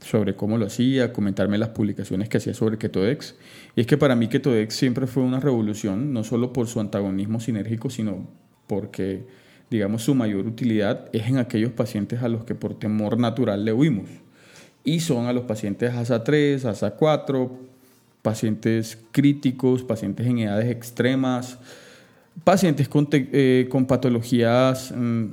sobre 0.01 0.35
cómo 0.35 0.57
lo 0.57 0.65
hacía, 0.65 1.11
comentarme 1.11 1.57
las 1.57 1.69
publicaciones 1.69 2.29
que 2.29 2.37
hacía 2.37 2.53
sobre 2.53 2.77
Ketodex. 2.77 3.35
Y 3.75 3.81
es 3.81 3.87
que 3.87 3.97
para 3.97 4.15
mí 4.15 4.27
Ketodex 4.27 4.75
siempre 4.75 5.07
fue 5.07 5.23
una 5.23 5.39
revolución, 5.39 6.13
no 6.13 6.23
solo 6.23 6.53
por 6.53 6.67
su 6.67 6.79
antagonismo 6.79 7.39
sinérgico, 7.39 7.89
sino 7.89 8.27
porque 8.67 9.25
digamos, 9.69 10.03
su 10.03 10.15
mayor 10.15 10.47
utilidad 10.47 11.09
es 11.11 11.27
en 11.27 11.37
aquellos 11.37 11.71
pacientes 11.71 12.21
a 12.21 12.29
los 12.29 12.43
que 12.45 12.55
por 12.55 12.79
temor 12.79 13.17
natural 13.17 13.65
le 13.65 13.73
huimos. 13.73 14.09
Y 14.83 15.01
son 15.01 15.25
a 15.25 15.33
los 15.33 15.43
pacientes 15.43 15.93
ASA 15.93 16.23
3, 16.23 16.63
ASA 16.65 16.91
4, 16.91 17.51
pacientes 18.21 18.97
críticos, 19.11 19.83
pacientes 19.83 20.25
en 20.25 20.39
edades 20.39 20.69
extremas, 20.71 21.59
pacientes 22.43 22.87
con, 22.87 23.07
eh, 23.11 23.67
patologías 23.87 24.93
mm, 24.95 25.25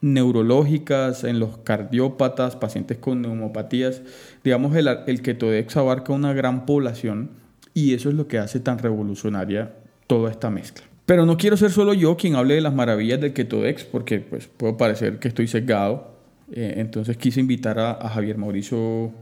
neurológicas, 0.00 1.24
en 1.24 1.38
los 1.38 1.58
cardiópatas, 1.58 2.56
pacientes 2.56 2.98
con 2.98 3.22
neumopatías. 3.22 4.02
Digamos, 4.44 4.74
el, 4.76 4.88
el 5.06 5.22
Ketodex 5.22 5.76
abarca 5.76 6.12
una 6.12 6.32
gran 6.32 6.66
población 6.66 7.30
y 7.74 7.94
eso 7.94 8.08
es 8.08 8.14
lo 8.14 8.28
que 8.28 8.38
hace 8.38 8.60
tan 8.60 8.78
revolucionaria 8.78 9.74
toda 10.06 10.30
esta 10.30 10.50
mezcla. 10.50 10.84
Pero 11.06 11.26
no 11.26 11.36
quiero 11.36 11.56
ser 11.56 11.70
solo 11.70 11.92
yo 11.92 12.16
quien 12.16 12.36
hable 12.36 12.54
de 12.54 12.60
las 12.60 12.74
maravillas 12.74 13.20
del 13.20 13.32
Ketodex, 13.32 13.84
porque 13.84 14.20
pues, 14.20 14.46
puedo 14.46 14.76
parecer 14.76 15.18
que 15.18 15.28
estoy 15.28 15.48
sesgado. 15.48 16.14
Eh, 16.52 16.74
entonces 16.76 17.16
quise 17.16 17.40
invitar 17.40 17.78
a, 17.78 18.08
Javier 18.08 18.38
Mauricio 18.38 19.12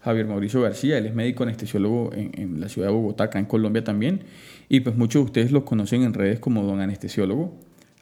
Javier 0.00 0.26
Mauricio 0.26 0.62
García, 0.62 0.98
él 0.98 1.06
es 1.06 1.14
médico 1.14 1.42
anestesiólogo 1.42 2.10
en, 2.12 2.60
la 2.60 2.68
ciudad 2.68 2.88
de 2.88 2.94
Bogotá, 2.94 3.24
acá 3.24 3.38
en 3.38 3.46
Colombia 3.46 3.82
también, 3.82 4.20
y 4.68 4.80
pues 4.80 4.94
muchos 4.96 5.22
de 5.22 5.24
ustedes 5.24 5.52
lo 5.52 5.64
conocen 5.64 6.02
en 6.02 6.14
redes 6.14 6.38
como 6.38 6.62
don 6.62 6.80
anestesiólogo. 6.80 7.54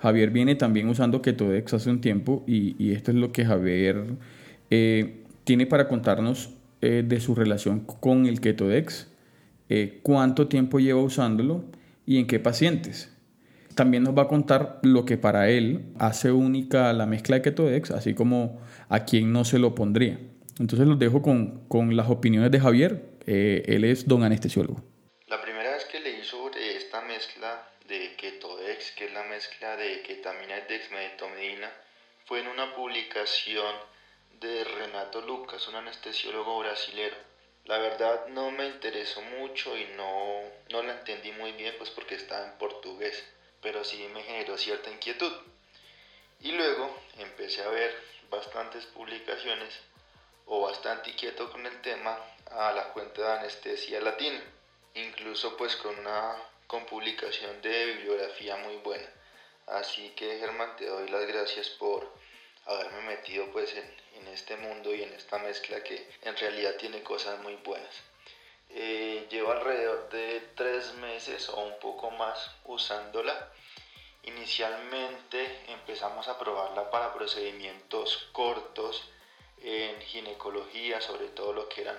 Javier 0.04 0.30
viene 0.30 0.54
también 0.54 0.88
usando 0.88 1.22
Ketodex 1.22 1.74
hace 1.74 1.90
un 1.90 2.00
tiempo 2.00 2.44
y, 2.46 2.92
esto 2.92 3.10
es 3.10 3.16
lo 3.16 3.32
que 3.32 3.44
Javier 3.44 4.04
eh, 4.70 5.24
tiene 5.44 5.66
para 5.66 5.88
contarnos 5.88 6.50
eh, 6.80 7.02
de 7.06 7.20
su 7.20 7.34
relación 7.34 7.80
con 7.80 8.26
el 8.26 8.40
Ketodex, 8.40 9.10
cuánto 10.02 10.46
tiempo 10.46 10.78
lleva 10.78 11.02
usándolo 11.02 11.64
y 12.06 12.18
en 12.18 12.26
qué 12.26 12.38
pacientes. 12.38 13.10
También 13.74 14.04
nos 14.04 14.16
va 14.16 14.22
a 14.22 14.28
contar 14.28 14.78
lo 14.82 15.04
que 15.04 15.16
para 15.16 15.48
él 15.48 15.86
hace 15.98 16.30
única 16.30 16.92
la 16.92 17.06
mezcla 17.06 17.36
de 17.36 17.42
Ketodex, 17.42 17.90
así 17.90 18.14
como 18.14 18.60
a 18.88 19.04
quien 19.04 19.32
no 19.32 19.44
se 19.44 19.58
lo 19.58 19.74
pondría. 19.74 20.20
Entonces 20.60 20.86
los 20.86 20.98
dejo 20.98 21.22
con, 21.22 21.66
con 21.66 21.96
las 21.96 22.08
opiniones 22.08 22.50
de 22.50 22.60
Javier. 22.60 23.14
Eh, 23.26 23.62
él 23.66 23.84
es 23.84 24.06
don 24.06 24.22
anestesiólogo. 24.22 24.82
La 25.26 25.40
primera 25.42 25.70
vez 25.70 25.84
que 25.90 25.98
leí 25.98 26.22
sobre 26.22 26.76
esta 26.76 27.00
mezcla 27.02 27.68
de 27.88 28.14
Ketodex, 28.16 28.92
que 28.96 29.06
es 29.06 29.12
la 29.12 29.24
mezcla 29.44 29.76
de 29.76 30.02
ketamina 30.02 30.58
y 30.58 30.62
dexmedetomidina, 30.62 31.70
fue 32.24 32.40
en 32.40 32.48
una 32.48 32.74
publicación 32.74 33.74
de 34.40 34.64
Renato 34.64 35.20
Lucas, 35.20 35.68
un 35.68 35.76
anestesiólogo 35.76 36.58
brasilero 36.60 37.16
la 37.64 37.78
verdad 37.78 38.26
no 38.26 38.50
me 38.50 38.66
interesó 38.66 39.22
mucho 39.22 39.74
y 39.76 39.86
no, 39.96 40.42
no 40.68 40.82
la 40.82 40.92
entendí 40.92 41.32
muy 41.32 41.52
bien 41.52 41.74
pues 41.78 41.88
porque 41.88 42.14
estaba 42.14 42.44
en 42.44 42.58
portugués, 42.58 43.24
pero 43.62 43.82
sí 43.84 44.06
me 44.12 44.22
generó 44.22 44.58
cierta 44.58 44.90
inquietud. 44.90 45.32
Y 46.40 46.52
luego 46.52 46.94
empecé 47.16 47.62
a 47.62 47.68
ver 47.68 47.98
bastantes 48.28 48.84
publicaciones 48.86 49.80
o 50.44 50.60
bastante 50.60 51.10
inquieto 51.10 51.50
con 51.50 51.64
el 51.64 51.80
tema 51.80 52.18
a 52.50 52.72
la 52.72 52.92
cuenta 52.92 53.22
de 53.22 53.38
anestesia 53.38 53.98
latina, 54.02 54.42
incluso 54.92 55.56
pues 55.56 55.74
con 55.76 55.98
una 55.98 56.36
con 56.66 56.84
publicación 56.84 57.62
de 57.62 57.86
bibliografía 57.86 58.56
muy 58.56 58.76
buena. 58.76 59.08
Así 59.66 60.10
que 60.10 60.38
Germán 60.38 60.76
te 60.76 60.86
doy 60.86 61.08
las 61.08 61.26
gracias 61.26 61.68
por 61.70 62.12
haberme 62.66 63.02
metido 63.02 63.50
pues 63.52 63.74
en, 63.74 63.94
en 64.14 64.28
este 64.28 64.56
mundo 64.56 64.94
y 64.94 65.02
en 65.02 65.12
esta 65.12 65.38
mezcla 65.38 65.82
que 65.82 66.06
en 66.22 66.36
realidad 66.36 66.76
tiene 66.76 67.02
cosas 67.02 67.40
muy 67.40 67.56
buenas. 67.56 67.94
Eh, 68.70 69.26
llevo 69.30 69.52
alrededor 69.52 70.08
de 70.10 70.40
tres 70.56 70.94
meses 70.94 71.48
o 71.48 71.60
un 71.60 71.78
poco 71.78 72.10
más 72.10 72.50
usándola. 72.64 73.52
Inicialmente 74.24 75.64
empezamos 75.68 76.28
a 76.28 76.38
probarla 76.38 76.90
para 76.90 77.12
procedimientos 77.12 78.28
cortos 78.32 79.08
en 79.62 80.00
ginecología, 80.00 81.00
sobre 81.00 81.28
todo 81.28 81.52
lo 81.52 81.68
que 81.68 81.82
eran 81.82 81.98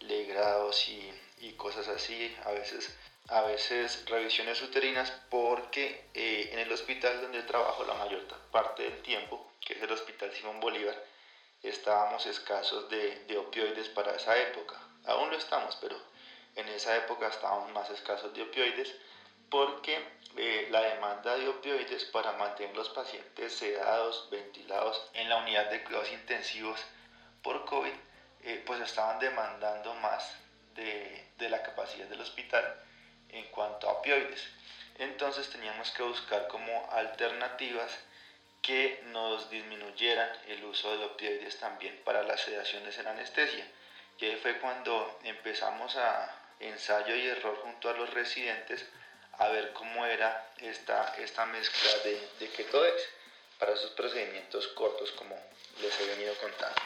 legrados 0.00 0.88
y, 0.88 1.12
y 1.38 1.52
cosas 1.54 1.88
así. 1.88 2.34
A 2.44 2.52
veces 2.52 2.94
a 3.28 3.42
veces 3.42 4.04
revisiones 4.06 4.60
uterinas 4.62 5.12
porque 5.30 6.04
eh, 6.14 6.50
en 6.52 6.58
el 6.58 6.72
hospital 6.72 7.20
donde 7.20 7.42
trabajo 7.42 7.84
la 7.84 7.94
mayor 7.94 8.26
parte 8.50 8.82
del 8.82 9.00
tiempo, 9.02 9.50
que 9.64 9.74
es 9.74 9.82
el 9.82 9.92
Hospital 9.92 10.32
Simón 10.32 10.60
Bolívar, 10.60 10.96
estábamos 11.62 12.26
escasos 12.26 12.88
de, 12.88 13.24
de 13.26 13.38
opioides 13.38 13.88
para 13.88 14.16
esa 14.16 14.36
época. 14.36 14.76
Aún 15.04 15.30
lo 15.30 15.36
estamos, 15.36 15.76
pero 15.80 15.96
en 16.56 16.68
esa 16.68 16.96
época 16.96 17.28
estábamos 17.28 17.72
más 17.72 17.88
escasos 17.90 18.34
de 18.34 18.42
opioides 18.42 18.92
porque 19.48 19.98
eh, 20.36 20.68
la 20.70 20.80
demanda 20.80 21.36
de 21.36 21.48
opioides 21.48 22.04
para 22.06 22.32
mantener 22.32 22.74
los 22.76 22.88
pacientes 22.88 23.52
sedados, 23.52 24.28
ventilados 24.30 25.02
en 25.14 25.28
la 25.28 25.36
unidad 25.36 25.70
de 25.70 25.84
cuidados 25.84 26.10
intensivos 26.10 26.80
por 27.42 27.64
COVID, 27.66 27.92
eh, 28.42 28.62
pues 28.66 28.80
estaban 28.80 29.18
demandando 29.20 29.94
más 29.94 30.36
de, 30.74 31.28
de 31.38 31.48
la 31.48 31.62
capacidad 31.62 32.06
del 32.08 32.20
hospital 32.20 32.82
en 33.32 33.46
cuanto 33.48 33.88
a 33.88 33.92
opioides. 33.92 34.46
Entonces 34.98 35.50
teníamos 35.50 35.90
que 35.90 36.02
buscar 36.02 36.46
como 36.48 36.88
alternativas 36.92 37.90
que 38.62 39.02
nos 39.06 39.50
disminuyeran 39.50 40.30
el 40.46 40.64
uso 40.64 40.96
de 40.96 41.04
opioides 41.04 41.58
también 41.58 42.00
para 42.04 42.22
las 42.22 42.40
sedaciones 42.40 42.96
en 42.98 43.08
anestesia. 43.08 43.66
Y 44.18 44.30
fue 44.36 44.58
cuando 44.58 45.18
empezamos 45.24 45.96
a 45.96 46.32
ensayo 46.60 47.16
y 47.16 47.26
error 47.26 47.58
junto 47.62 47.90
a 47.90 47.94
los 47.94 48.14
residentes 48.14 48.86
a 49.38 49.48
ver 49.48 49.72
cómo 49.72 50.06
era 50.06 50.52
esta, 50.58 51.16
esta 51.18 51.44
mezcla 51.46 51.92
de, 52.04 52.28
de 52.38 52.48
Ketodex 52.50 53.02
para 53.58 53.72
esos 53.72 53.90
procedimientos 53.92 54.68
cortos 54.68 55.10
como 55.12 55.36
les 55.80 56.00
he 56.00 56.06
venido 56.06 56.34
contando. 56.36 56.80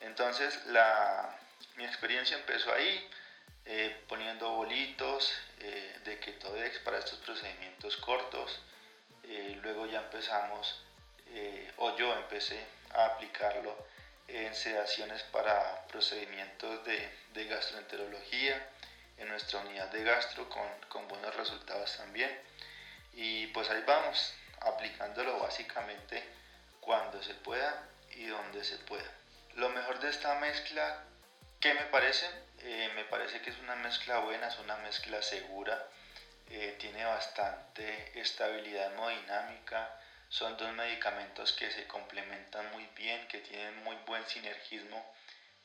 Entonces 0.00 0.64
la, 0.66 1.38
mi 1.76 1.84
experiencia 1.84 2.36
empezó 2.36 2.72
ahí, 2.72 3.06
eh, 3.66 4.04
poniendo 4.08 4.48
bolitos 4.50 5.32
eh, 5.60 5.98
de 6.04 6.20
Ketodex 6.20 6.78
para 6.80 6.98
estos 6.98 7.18
procedimientos 7.18 7.96
cortos. 7.96 8.62
Eh, 9.24 9.58
luego 9.62 9.86
ya 9.86 10.00
empezamos, 10.00 10.82
o 11.78 11.94
yo 11.96 12.14
empecé 12.14 12.64
a 12.94 13.06
aplicarlo 13.06 13.76
en 14.28 14.54
sedaciones 14.54 15.22
para 15.24 15.86
procedimientos 15.88 16.84
de, 16.86 17.10
de 17.34 17.44
gastroenterología 17.46 18.70
en 19.18 19.28
nuestra 19.28 19.58
unidad 19.60 19.90
de 19.90 20.04
gastro 20.04 20.48
con, 20.48 20.66
con 20.88 21.08
buenos 21.08 21.34
resultados 21.36 21.96
también. 21.96 22.30
Y 23.12 23.48
pues 23.48 23.68
ahí 23.68 23.82
vamos, 23.86 24.34
aplicándolo 24.60 25.38
básicamente 25.40 26.22
cuando 26.80 27.22
se 27.22 27.34
pueda 27.34 27.86
y 28.14 28.26
donde 28.26 28.64
se 28.64 28.78
pueda. 28.78 29.10
Lo 29.56 29.68
mejor 29.70 29.98
de 30.00 30.10
esta 30.10 30.36
mezcla, 30.36 31.04
¿qué 31.60 31.74
me 31.74 31.82
parece? 31.86 32.45
Eh, 32.68 32.90
me 32.96 33.04
parece 33.04 33.40
que 33.40 33.50
es 33.50 33.58
una 33.60 33.76
mezcla 33.76 34.18
buena, 34.18 34.48
es 34.48 34.58
una 34.58 34.76
mezcla 34.78 35.22
segura, 35.22 35.86
eh, 36.50 36.74
tiene 36.80 37.04
bastante 37.04 38.20
estabilidad 38.20 38.92
hemodinámica, 38.92 39.96
son 40.28 40.56
dos 40.56 40.72
medicamentos 40.72 41.52
que 41.52 41.70
se 41.70 41.86
complementan 41.86 42.68
muy 42.72 42.84
bien, 42.96 43.28
que 43.28 43.38
tienen 43.38 43.84
muy 43.84 43.94
buen 44.04 44.26
sinergismo 44.26 45.00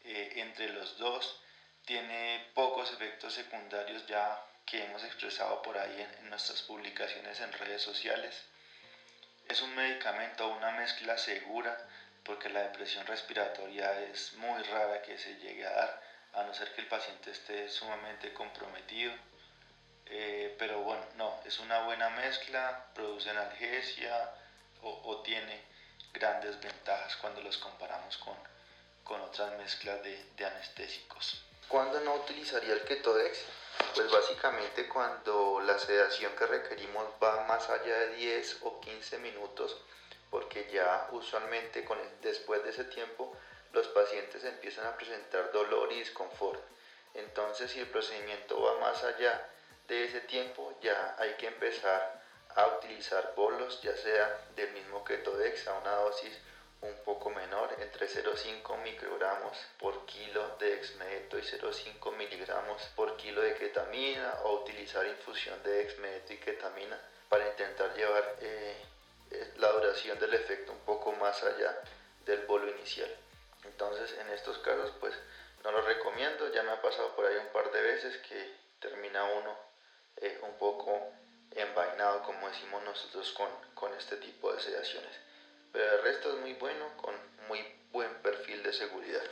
eh, 0.03 0.33
entre 0.35 0.69
los 0.69 0.97
dos 0.97 1.41
tiene 1.85 2.45
pocos 2.53 2.91
efectos 2.91 3.33
secundarios 3.33 4.05
ya 4.05 4.39
que 4.65 4.83
hemos 4.83 5.03
expresado 5.03 5.61
por 5.63 5.77
ahí 5.77 6.07
en, 6.19 6.29
nuestras 6.29 6.61
publicaciones 6.61 7.39
en 7.39 7.51
redes 7.51 7.81
sociales. 7.81 8.45
Es 9.49 9.61
un 9.61 9.73
medicamento, 9.75 10.47
una 10.49 10.71
mezcla 10.71 11.17
segura, 11.17 11.77
porque 12.23 12.49
la 12.49 12.61
depresión 12.61 13.07
respiratoria 13.07 13.99
es 14.01 14.33
muy 14.33 14.61
rara 14.63 15.01
que 15.01 15.17
se 15.17 15.35
llegue 15.37 15.65
a 15.65 15.71
dar, 15.71 16.10
a 16.33 16.43
no 16.43 16.53
ser 16.53 16.73
que 16.73 16.81
el 16.81 16.87
paciente 16.87 17.31
esté 17.31 17.69
sumamente 17.69 18.33
comprometido. 18.33 19.13
Eh, 20.07 20.55
pero 20.59 20.81
bueno, 20.81 21.03
no, 21.15 21.39
es 21.45 21.59
una 21.59 21.83
buena 21.83 22.09
mezcla, 22.09 22.85
produce 22.93 23.29
analgesia 23.29 24.31
o, 24.83 25.21
tiene 25.21 25.63
grandes 26.11 26.59
ventajas 26.59 27.15
cuando 27.17 27.41
los 27.41 27.57
comparamos 27.57 28.17
con, 28.17 28.35
con 29.03 29.21
otras 29.21 29.57
mezclas 29.57 30.01
de, 30.03 30.31
de 30.35 30.45
anestésicos. 30.45 31.43
¿Cuándo 31.67 32.01
no 32.01 32.15
utilizaría 32.15 32.73
el 32.73 32.83
Ketodex? 32.83 33.45
Pues 33.95 34.11
básicamente 34.11 34.87
cuando 34.89 35.61
la 35.61 35.77
sedación 35.79 36.35
que 36.35 36.45
requerimos 36.45 37.05
va 37.23 37.45
más 37.47 37.69
allá 37.69 37.97
de 37.99 38.15
10 38.15 38.57
o 38.63 38.81
15 38.81 39.19
minutos, 39.19 39.77
porque 40.29 40.69
ya 40.73 41.07
usualmente 41.11 41.85
con 41.85 41.97
después 42.21 42.63
de 42.63 42.71
ese 42.71 42.85
tiempo 42.85 43.37
los 43.73 43.87
pacientes 43.89 44.43
empiezan 44.43 44.85
a 44.87 44.97
presentar 44.97 45.51
dolor 45.51 45.91
y 45.91 45.99
disconfort. 45.99 46.59
Entonces 47.13 47.71
si 47.71 47.79
el 47.79 47.87
procedimiento 47.87 48.61
va 48.61 48.79
más 48.79 49.03
allá 49.03 49.49
de 49.87 50.05
ese 50.05 50.21
tiempo, 50.21 50.73
ya 50.81 51.15
hay 51.17 51.33
que 51.35 51.47
empezar 51.47 52.21
a 52.55 52.67
utilizar 52.67 53.33
bolos, 53.35 53.81
ya 53.81 53.95
sea 53.95 54.45
del 54.55 54.71
mismo 54.71 55.03
Ketodex 55.03 55.67
a 55.67 55.73
una 55.79 55.91
dosis 55.95 56.37
un 56.81 56.95
poco 57.05 57.29
menor, 57.29 57.75
entre 57.79 58.07
0,5 58.07 58.81
microgramos 58.81 59.55
por 59.77 60.05
kilo 60.07 60.55
de 60.59 60.73
exmedeto 60.73 61.37
y 61.37 61.41
0,5 61.41 62.15
miligramos 62.17 62.81
por 62.95 63.15
kilo 63.17 63.41
de 63.41 63.53
ketamina 63.55 64.39
o 64.43 64.61
utilizar 64.61 65.05
infusión 65.05 65.61
de 65.63 65.81
exmedeto 65.83 66.33
y 66.33 66.37
ketamina 66.37 66.99
para 67.29 67.47
intentar 67.47 67.93
llevar 67.95 68.35
eh, 68.41 68.75
eh, 69.29 69.53
la 69.57 69.71
duración 69.73 70.17
del 70.19 70.33
efecto 70.33 70.71
un 70.71 70.79
poco 70.79 71.11
más 71.13 71.43
allá 71.43 71.79
del 72.25 72.45
bolo 72.47 72.69
inicial. 72.71 73.15
Entonces 73.81 74.15
en 74.19 74.29
estos 74.29 74.59
casos 74.59 74.91
pues 74.99 75.15
no 75.63 75.71
lo 75.71 75.81
recomiendo, 75.81 76.53
ya 76.53 76.61
me 76.61 76.71
ha 76.71 76.81
pasado 76.81 77.15
por 77.15 77.25
ahí 77.25 77.35
un 77.37 77.51
par 77.51 77.71
de 77.71 77.81
veces 77.81 78.15
que 78.17 78.53
termina 78.79 79.23
uno 79.23 79.57
eh, 80.17 80.39
un 80.43 80.53
poco 80.59 81.11
envainado 81.55 82.21
como 82.21 82.47
decimos 82.47 82.83
nosotros 82.83 83.31
con, 83.31 83.49
con 83.73 83.91
este 83.95 84.17
tipo 84.17 84.53
de 84.53 84.59
sedaciones 84.59 85.19
pero 85.71 85.95
el 85.95 86.03
resto 86.03 86.31
es 86.31 86.39
muy 86.41 86.53
bueno 86.53 86.95
con 86.97 87.15
muy 87.47 87.65
buen 87.91 88.13
perfil 88.21 88.61
de 88.61 88.71
seguridad. 88.71 89.23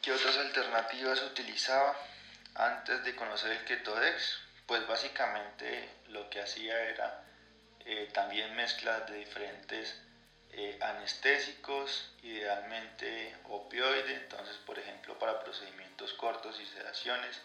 ¿Qué 0.00 0.12
otras 0.12 0.36
alternativas 0.36 1.20
utilizaba 1.22 1.96
antes 2.54 3.02
de 3.04 3.16
conocer 3.16 3.50
el 3.50 3.64
Ketodex? 3.64 4.38
Pues 4.66 4.86
básicamente 4.86 5.88
lo 6.06 6.30
que 6.30 6.40
hacía 6.40 6.78
era 6.84 7.24
eh, 7.84 8.08
también 8.12 8.54
mezclas 8.54 9.06
de 9.10 9.16
diferentes 9.16 9.98
eh, 10.56 10.78
anestésicos, 10.80 12.08
idealmente 12.22 13.36
opioide, 13.44 14.14
entonces 14.14 14.56
por 14.58 14.78
ejemplo 14.78 15.18
para 15.18 15.40
procedimientos 15.40 16.14
cortos 16.14 16.60
y 16.60 16.66
sedaciones 16.66 17.40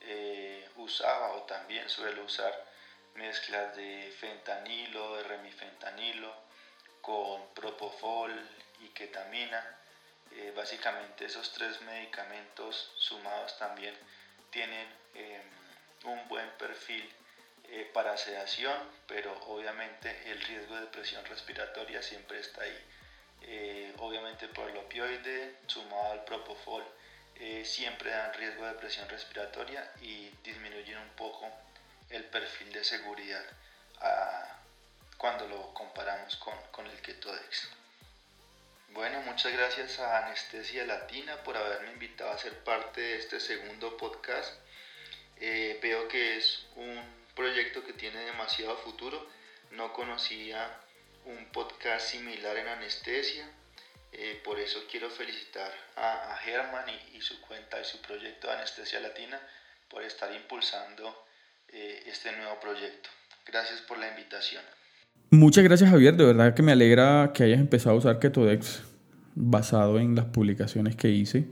eh, 0.00 0.68
usaba 0.76 1.32
o 1.32 1.42
también 1.42 1.88
suelo 1.88 2.24
usar 2.24 2.64
mezclas 3.16 3.74
de 3.74 4.12
fentanilo, 4.20 5.16
de 5.16 5.22
remifentanilo, 5.24 6.32
con 7.00 7.40
propofol 7.54 8.32
y 8.80 8.88
ketamina. 8.90 9.76
Eh, 10.32 10.52
básicamente 10.54 11.24
esos 11.26 11.52
tres 11.52 11.80
medicamentos 11.82 12.92
sumados 12.96 13.56
también 13.58 13.94
tienen 14.50 14.88
em, 15.14 15.42
un 16.04 16.28
buen 16.28 16.48
perfil 16.52 17.08
eh, 17.74 17.90
para 17.92 18.16
sedación, 18.16 18.76
pero 19.06 19.32
obviamente 19.46 20.30
el 20.30 20.40
riesgo 20.40 20.76
de 20.76 20.86
presión 20.86 21.24
respiratoria 21.26 22.02
siempre 22.02 22.40
está 22.40 22.62
ahí. 22.62 22.84
Eh, 23.42 23.92
obviamente 23.98 24.48
por 24.48 24.70
el 24.70 24.76
opioide 24.76 25.56
sumado 25.66 26.12
al 26.12 26.24
propofol 26.24 26.82
siempre 27.64 28.10
dan 28.10 28.32
riesgo 28.34 28.64
de 28.64 28.72
presión 28.74 29.08
respiratoria 29.08 29.92
y 30.00 30.30
disminuyen 30.42 30.98
un 30.98 31.10
poco 31.10 31.50
el 32.08 32.24
perfil 32.24 32.72
de 32.72 32.84
seguridad. 32.84 33.44
A, 34.00 34.54
cuando 35.18 35.48
lo 35.48 35.72
comparamos 35.72 36.36
con, 36.36 36.54
con 36.70 36.86
el 36.86 37.00
Ketodex. 37.00 37.70
Bueno, 38.90 39.22
muchas 39.22 39.52
gracias 39.52 39.98
a 39.98 40.26
Anestesia 40.26 40.84
Latina 40.84 41.42
por 41.42 41.56
haberme 41.56 41.92
invitado 41.92 42.30
a 42.30 42.38
ser 42.38 42.62
parte 42.62 43.00
de 43.00 43.18
este 43.18 43.40
segundo 43.40 43.96
podcast. 43.96 44.52
Eh, 45.40 45.78
veo 45.82 46.06
que 46.08 46.36
es 46.36 46.66
un 46.76 47.02
proyecto 47.34 47.84
que 47.84 47.92
tiene 47.92 48.20
demasiado 48.20 48.76
futuro. 48.78 49.26
No 49.72 49.92
conocía 49.92 50.70
un 51.26 51.46
podcast 51.52 52.06
similar 52.06 52.56
en 52.56 52.68
anestesia. 52.68 53.48
Eh, 54.12 54.40
por 54.44 54.60
eso 54.60 54.80
quiero 54.90 55.10
felicitar 55.10 55.70
a, 55.96 56.34
a 56.34 56.36
Germán 56.38 56.84
y, 57.14 57.20
su 57.20 57.40
cuenta 57.40 57.80
y 57.80 57.84
su 57.84 58.00
proyecto 58.00 58.46
de 58.46 58.54
Anestesia 58.54 59.00
Latina 59.00 59.40
por 59.90 60.02
estar 60.04 60.32
impulsando 60.32 61.24
eh, 61.68 62.04
este 62.06 62.30
nuevo 62.36 62.60
proyecto. 62.60 63.08
Gracias 63.46 63.80
por 63.80 63.98
la 63.98 64.08
invitación. 64.08 64.62
Muchas 65.30 65.64
gracias 65.64 65.90
Javier, 65.90 66.14
de 66.14 66.24
verdad 66.24 66.54
que 66.54 66.62
me 66.62 66.72
alegra 66.72 67.32
que 67.34 67.42
hayas 67.42 67.58
empezado 67.58 67.96
a 67.96 67.98
usar 67.98 68.20
Ketodex 68.20 68.82
basado 69.34 69.98
en 69.98 70.14
las 70.14 70.26
publicaciones 70.26 70.94
que 70.94 71.08
hice 71.08 71.44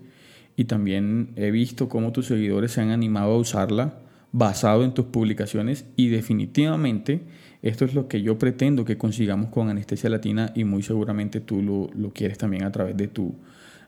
y 0.55 0.67
también 0.67 1.33
he 1.37 1.51
visto 1.51 1.89
cómo 1.89 2.13
tus 2.13 2.27
seguidores 2.27 2.73
se 2.73 2.81
han 2.81 2.91
animado 2.91 3.33
a 3.33 3.39
usarla 3.39 3.95
basado 4.33 4.83
en 4.83 4.95
tus 4.95 5.07
publicaciones 5.07 5.85
y 5.95 6.09
definitivamente 6.09 7.21
esto 7.63 7.85
es 7.85 7.95
lo 7.95 8.09
que 8.09 8.23
yo 8.23 8.39
pretendo 8.39 8.85
que 8.85 8.99
consigamos 8.99 9.51
con 9.51 9.69
Anestesia 9.69 10.11
Latina 10.11 10.51
y 10.55 10.65
muy 10.65 10.83
seguramente 10.83 11.41
tú 11.41 11.63
lo, 11.63 11.91
lo 11.95 12.13
quieres 12.13 12.39
también 12.39 12.65
a 12.65 12.73
través 12.73 12.97
de, 12.97 13.07
tu, 13.07 13.37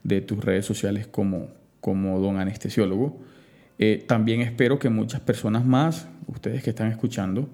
de 0.05 0.21
tus 0.21 0.45
redes 0.45 0.65
sociales 0.65 1.09
como, 1.09 1.49
como 1.81 2.21
don 2.21 2.39
anestesiólogo. 2.39 3.19
Eh, 3.79 4.05
también 4.07 4.43
espero 4.43 4.79
que 4.79 4.91
muchas 4.91 5.21
personas 5.23 5.65
más, 5.65 6.09
ustedes 6.29 6.63
que 6.63 6.71
están 6.71 6.93
escuchando, 6.93 7.49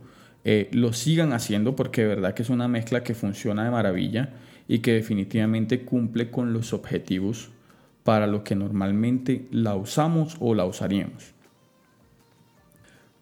eh, 0.44 0.68
lo 0.72 0.92
sigan 0.92 1.32
haciendo 1.32 1.74
porque 1.74 2.02
de 2.02 2.08
verdad 2.08 2.34
que 2.34 2.42
es 2.42 2.50
una 2.50 2.68
mezcla 2.68 3.02
que 3.02 3.14
funciona 3.14 3.64
de 3.64 3.70
maravilla 3.70 4.30
y 4.68 4.80
que 4.80 4.92
definitivamente 4.92 5.82
cumple 5.82 6.30
con 6.30 6.52
los 6.52 6.72
objetivos 6.72 7.50
para 8.04 8.26
los 8.26 8.42
que 8.42 8.56
normalmente 8.56 9.46
la 9.50 9.74
usamos 9.74 10.36
o 10.40 10.54
la 10.54 10.66
usaríamos. 10.66 11.34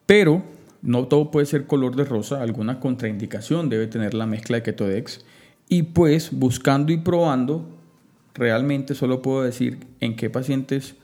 Pero 0.08 0.42
no 0.80 1.06
todo 1.06 1.30
puede 1.30 1.44
ser 1.44 1.66
color 1.66 1.94
de 1.94 2.06
rosa, 2.06 2.40
alguna 2.40 2.80
contraindicación 2.80 3.68
debe 3.68 3.86
tener 3.88 4.14
la 4.14 4.24
mezcla 4.24 4.56
de 4.56 4.62
Ketodex 4.62 5.22
y 5.68 5.82
pues 5.82 6.30
buscando 6.32 6.92
y 6.92 6.96
probando, 6.96 7.68
realmente 8.32 8.94
solo 8.94 9.20
puedo 9.20 9.42
decir 9.42 9.80
en 10.00 10.16
qué 10.16 10.30
pacientes 10.30 10.94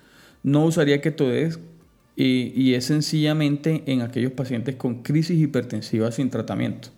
no 0.42 0.64
usaría 0.64 1.02
Ketodex 1.02 1.58
y, 2.16 2.54
y 2.56 2.72
es 2.72 2.86
sencillamente 2.86 3.82
en 3.84 4.00
aquellos 4.00 4.32
pacientes 4.32 4.76
con 4.76 5.02
crisis 5.02 5.38
hipertensiva 5.38 6.10
sin 6.10 6.30
tratamiento. 6.30 6.88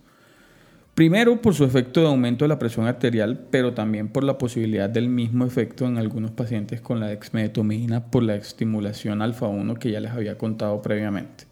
Primero 0.95 1.43
por 1.43 1.55
su 1.55 1.65
efecto 1.65 2.03
de 2.03 2.07
aumento 2.07 2.45
de 2.45 2.51
la 2.51 2.61
presión 2.61 2.87
arterial, 2.87 3.49
pero 3.51 3.75
también 3.75 4.07
por 4.07 4.23
la 4.23 4.39
posibilidad 4.39 4.89
del 4.89 5.09
mismo 5.09 5.45
efecto 5.45 5.87
en 5.87 5.99
algunos 5.99 6.31
pacientes 6.31 6.81
con 6.81 7.01
la 7.01 7.09
dexmedetomidina 7.09 8.13
por 8.13 8.23
la 8.23 8.37
estimulación 8.37 9.23
alfa-1 9.23 9.77
que 9.77 9.91
ya 9.91 9.99
les 9.99 10.13
había 10.13 10.39
contado 10.39 10.81
previamente. 10.83 11.46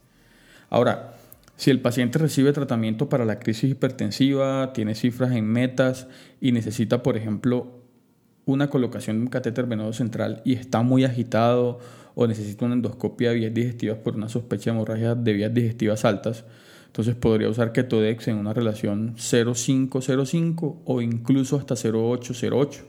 Ahora, 0.75 1.15
si 1.57 1.71
el 1.71 1.81
paciente 1.81 2.19
recibe 2.19 2.53
tratamiento 2.53 3.09
para 3.09 3.25
la 3.25 3.39
crisis 3.39 3.71
hipertensiva, 3.71 4.73
tiene 4.73 4.97
cifras 4.97 5.31
en 5.31 5.47
metas 5.47 6.09
y 6.41 6.51
necesita, 6.51 7.01
por 7.01 7.17
ejemplo, 7.17 7.79
una 8.45 8.69
colocación 8.71 9.19
de 9.19 9.23
un 9.23 9.29
catéter 9.29 9.67
venoso 9.67 9.93
central 9.93 10.43
y 10.45 10.55
está 10.55 10.83
muy 10.83 11.05
agitado 11.05 11.79
o 12.17 12.27
necesita 12.27 12.65
una 12.65 12.75
endoscopia 12.75 13.31
de 13.31 13.37
vías 13.37 13.55
digestivas 13.55 13.99
por 13.99 14.17
una 14.17 14.29
sospecha 14.29 14.73
de 14.73 14.77
hemorragia 14.77 15.15
de 15.15 15.33
vías 15.33 15.55
digestivas 15.55 16.05
altas, 16.05 16.45
entonces 16.87 17.15
podría 17.15 17.49
usar 17.49 17.71
Ketodex 17.71 18.27
en 18.27 18.39
una 18.39 18.53
relación 18.53 19.15
0,505 19.17 20.83
o 20.85 21.01
incluso 21.01 21.57
hasta 21.57 21.77
0,808, 21.77 22.83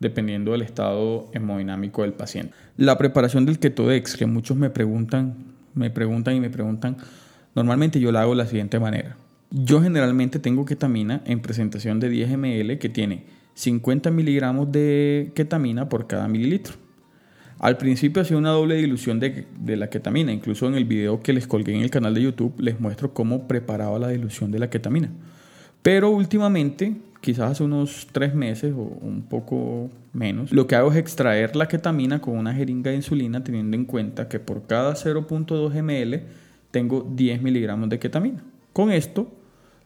dependiendo 0.00 0.50
del 0.50 0.62
estado 0.62 1.28
hemodinámico 1.32 2.02
del 2.02 2.12
paciente. 2.12 2.54
La 2.76 2.98
preparación 2.98 3.46
del 3.46 3.60
Ketodex, 3.60 4.16
que 4.16 4.26
muchos 4.26 4.56
me 4.56 4.70
preguntan, 4.70 5.49
me 5.74 5.90
preguntan 5.90 6.36
y 6.36 6.40
me 6.40 6.50
preguntan, 6.50 6.96
Normalmente 7.54 8.00
yo 8.00 8.12
la 8.12 8.22
hago 8.22 8.32
de 8.32 8.38
la 8.38 8.46
siguiente 8.46 8.78
manera. 8.78 9.16
Yo 9.50 9.82
generalmente 9.82 10.38
tengo 10.38 10.64
ketamina 10.64 11.22
en 11.24 11.40
presentación 11.40 11.98
de 11.98 12.08
10 12.08 12.38
ml 12.38 12.78
que 12.78 12.88
tiene 12.88 13.24
50 13.54 14.10
miligramos 14.10 14.70
de 14.70 15.32
ketamina 15.34 15.88
por 15.88 16.06
cada 16.06 16.28
mililitro. 16.28 16.74
Al 17.58 17.76
principio 17.76 18.22
hacía 18.22 18.36
una 18.36 18.50
doble 18.50 18.76
dilución 18.76 19.20
de, 19.20 19.46
de, 19.58 19.76
la 19.76 19.90
ketamina. 19.90 20.32
Incluso 20.32 20.66
en 20.66 20.74
el 20.74 20.84
video 20.84 21.20
que 21.22 21.32
les 21.32 21.46
colgué 21.46 21.74
en 21.74 21.82
el 21.82 21.90
canal 21.90 22.14
de 22.14 22.22
YouTube 22.22 22.54
les 22.58 22.80
muestro 22.80 23.12
cómo 23.12 23.48
preparaba 23.48 23.98
la 23.98 24.08
dilución 24.08 24.50
de 24.50 24.60
la 24.60 24.70
ketamina. 24.70 25.10
Pero 25.82 26.10
últimamente, 26.10 26.96
quizás 27.20 27.52
hace 27.52 27.64
unos 27.64 28.08
3 28.12 28.34
meses 28.34 28.72
o 28.74 28.82
un 28.82 29.22
poco 29.28 29.90
menos, 30.12 30.52
lo 30.52 30.66
que 30.66 30.74
hago 30.74 30.90
es 30.90 30.96
extraer 30.96 31.54
la 31.56 31.68
ketamina 31.68 32.20
con 32.20 32.36
una 32.36 32.54
jeringa 32.54 32.90
de 32.90 32.96
insulina 32.96 33.44
teniendo 33.44 33.76
en 33.76 33.84
cuenta 33.84 34.28
que 34.28 34.40
por 34.40 34.66
cada 34.66 34.94
0.2 34.94 35.82
ml 35.82 36.22
tengo 36.70 37.08
10 37.14 37.42
miligramos 37.42 37.88
de 37.88 37.98
ketamina. 37.98 38.42
Con 38.72 38.90
esto, 38.90 39.30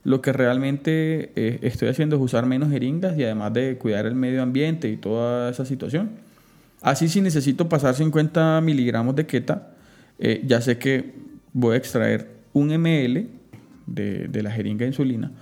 lo 0.05 0.21
que 0.21 0.33
realmente 0.33 1.33
eh, 1.35 1.59
estoy 1.63 1.89
haciendo 1.89 2.17
es 2.17 2.23
usar 2.23 2.47
menos 2.47 2.71
jeringas 2.71 3.19
y 3.19 3.25
además 3.25 3.53
de 3.53 3.79
cuidar 3.79 4.07
el 4.07 4.15
medio 4.15 4.43
ambiente 4.43 4.89
y 4.89 4.97
toda 4.97 5.51
esa 5.51 5.65
situación. 5.65 6.11
Así 6.83 7.09
si 7.09 7.21
necesito 7.21 7.69
pasar 7.69 7.95
50 7.95 8.61
miligramos 8.61 9.17
de 9.17 9.27
keta, 9.27 9.71
eh, 10.19 10.43
ya 10.47 10.61
sé 10.61 10.79
que 10.79 11.15
voy 11.53 11.75
a 11.75 11.79
extraer 11.79 12.29
un 12.53 12.69
ml 12.69 13.27
de 13.87 14.43
la 14.43 14.51
jeringa 14.51 14.81
de 14.81 14.89
insulina, 14.89 15.33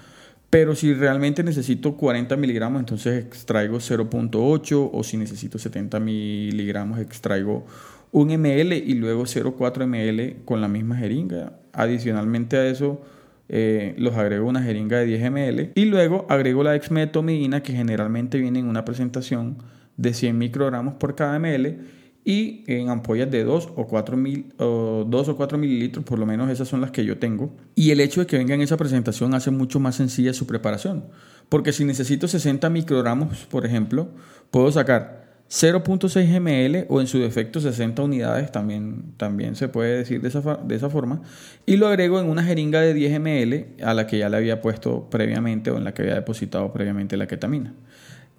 pero 0.52 0.76
si 0.76 0.92
realmente 0.92 1.42
necesito 1.42 1.96
40 1.96 2.36
miligramos, 2.36 2.80
entonces 2.80 3.24
extraigo 3.24 3.78
0.8 3.78 4.90
o 4.92 5.02
si 5.02 5.16
necesito 5.16 5.58
70 5.58 5.98
miligramos, 5.98 6.98
extraigo 6.98 7.64
un 8.10 8.28
ml 8.28 8.74
y 8.74 8.92
luego 8.92 9.22
0,4 9.22 9.86
ml 9.86 10.44
con 10.44 10.60
la 10.60 10.68
misma 10.68 10.98
jeringa. 10.98 11.54
Adicionalmente 11.72 12.58
a 12.58 12.66
eso, 12.66 13.00
eh, 13.48 13.94
los 13.96 14.14
agrego 14.14 14.46
una 14.46 14.62
jeringa 14.62 14.98
de 14.98 15.06
10 15.06 15.30
ml 15.30 15.72
y 15.74 15.86
luego 15.86 16.26
agrego 16.28 16.62
la 16.62 16.72
dexmedetomidina 16.72 17.62
que 17.62 17.72
generalmente 17.72 18.36
viene 18.36 18.58
en 18.58 18.66
una 18.66 18.84
presentación 18.84 19.56
de 19.96 20.12
100 20.12 20.36
microgramos 20.36 20.96
por 20.96 21.14
cada 21.14 21.38
ml 21.38 21.78
y 22.24 22.64
en 22.66 22.88
ampollas 22.88 23.30
de 23.30 23.42
2 23.42 23.70
o 23.74 23.86
4, 23.86 24.16
mil, 24.16 24.52
o 24.58 25.04
2 25.08 25.28
o 25.28 25.36
4 25.36 25.58
mililitros, 25.58 26.04
por 26.04 26.18
lo 26.18 26.26
menos 26.26 26.50
esas 26.50 26.68
son 26.68 26.80
las 26.80 26.90
que 26.90 27.04
yo 27.04 27.18
tengo. 27.18 27.54
Y 27.74 27.90
el 27.90 28.00
hecho 28.00 28.20
de 28.20 28.26
que 28.26 28.38
venga 28.38 28.54
en 28.54 28.60
esa 28.60 28.76
presentación 28.76 29.34
hace 29.34 29.50
mucho 29.50 29.80
más 29.80 29.96
sencilla 29.96 30.32
su 30.32 30.46
preparación. 30.46 31.06
Porque 31.48 31.72
si 31.72 31.84
necesito 31.84 32.28
60 32.28 32.70
microgramos, 32.70 33.46
por 33.46 33.66
ejemplo, 33.66 34.08
puedo 34.50 34.70
sacar 34.70 35.22
0.6 35.50 36.40
ml 36.40 36.86
o 36.88 37.00
en 37.00 37.06
su 37.06 37.18
defecto 37.18 37.60
60 37.60 38.02
unidades, 38.02 38.52
también, 38.52 39.12
también 39.18 39.54
se 39.54 39.68
puede 39.68 39.98
decir 39.98 40.22
de 40.22 40.28
esa, 40.28 40.40
de 40.56 40.74
esa 40.74 40.88
forma, 40.88 41.22
y 41.66 41.76
lo 41.76 41.88
agrego 41.88 42.20
en 42.20 42.30
una 42.30 42.42
jeringa 42.42 42.80
de 42.80 42.94
10 42.94 43.20
ml 43.20 43.66
a 43.84 43.92
la 43.92 44.06
que 44.06 44.18
ya 44.18 44.30
le 44.30 44.38
había 44.38 44.62
puesto 44.62 45.10
previamente 45.10 45.70
o 45.70 45.76
en 45.76 45.84
la 45.84 45.92
que 45.92 46.02
había 46.02 46.14
depositado 46.14 46.72
previamente 46.72 47.18
la 47.18 47.26
ketamina. 47.26 47.74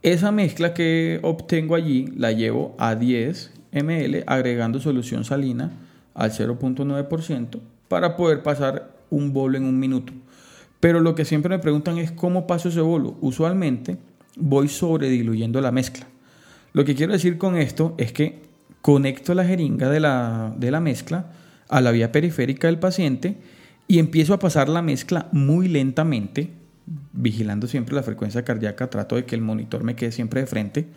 Esa 0.02 0.32
mezcla 0.32 0.74
que 0.74 1.20
obtengo 1.22 1.76
allí 1.76 2.10
la 2.18 2.32
llevo 2.32 2.76
a 2.80 2.96
10 2.96 3.53
ml 3.74 4.24
agregando 4.28 4.80
solución 4.80 5.26
salina 5.26 5.72
al 6.14 6.32
0.9% 6.32 7.60
para 7.88 8.16
poder 8.16 8.44
pasar 8.44 8.92
un 9.10 9.34
bolo 9.34 9.58
en 9.58 9.66
un 9.66 9.80
minuto. 9.80 10.14
Pero 10.80 11.00
lo 11.00 11.16
que 11.16 11.26
siempre 11.26 11.50
me 11.50 11.60
preguntan 11.60 11.98
es 11.98 12.12
cómo 12.12 12.46
paso 12.46 12.70
ese 12.70 12.82
bolo. 12.82 13.16
Usualmente 13.22 13.98
voy 14.36 14.68
sobrediluyendo 14.68 15.62
la 15.62 15.72
mezcla. 15.72 16.08
Lo 16.74 16.86
que 16.86 16.96
quiero 16.96 17.14
decir 17.14 17.38
con 17.38 17.56
esto 17.56 17.94
es 17.98 18.12
que 18.12 18.42
conecto 18.82 19.34
la 19.34 19.46
jeringa 19.46 19.90
de 19.90 20.00
la, 20.00 20.54
de 20.58 20.72
la 20.72 20.80
mezcla 20.80 21.28
a 21.70 21.82
la 21.82 21.92
vía 21.92 22.12
periférica 22.12 22.68
del 22.68 22.80
paciente 22.80 23.38
y 23.88 24.00
empiezo 24.00 24.34
a 24.34 24.40
pasar 24.40 24.70
la 24.70 24.82
mezcla 24.82 25.30
muy 25.32 25.68
lentamente, 25.68 26.50
vigilando 27.14 27.68
siempre 27.68 27.96
la 27.96 28.04
frecuencia 28.04 28.44
cardíaca, 28.44 28.90
trato 28.90 29.16
de 29.16 29.26
que 29.26 29.36
el 29.36 29.42
monitor 29.42 29.84
me 29.84 29.96
quede 29.96 30.12
siempre 30.12 30.42
de 30.42 30.48
frente. 30.48 30.88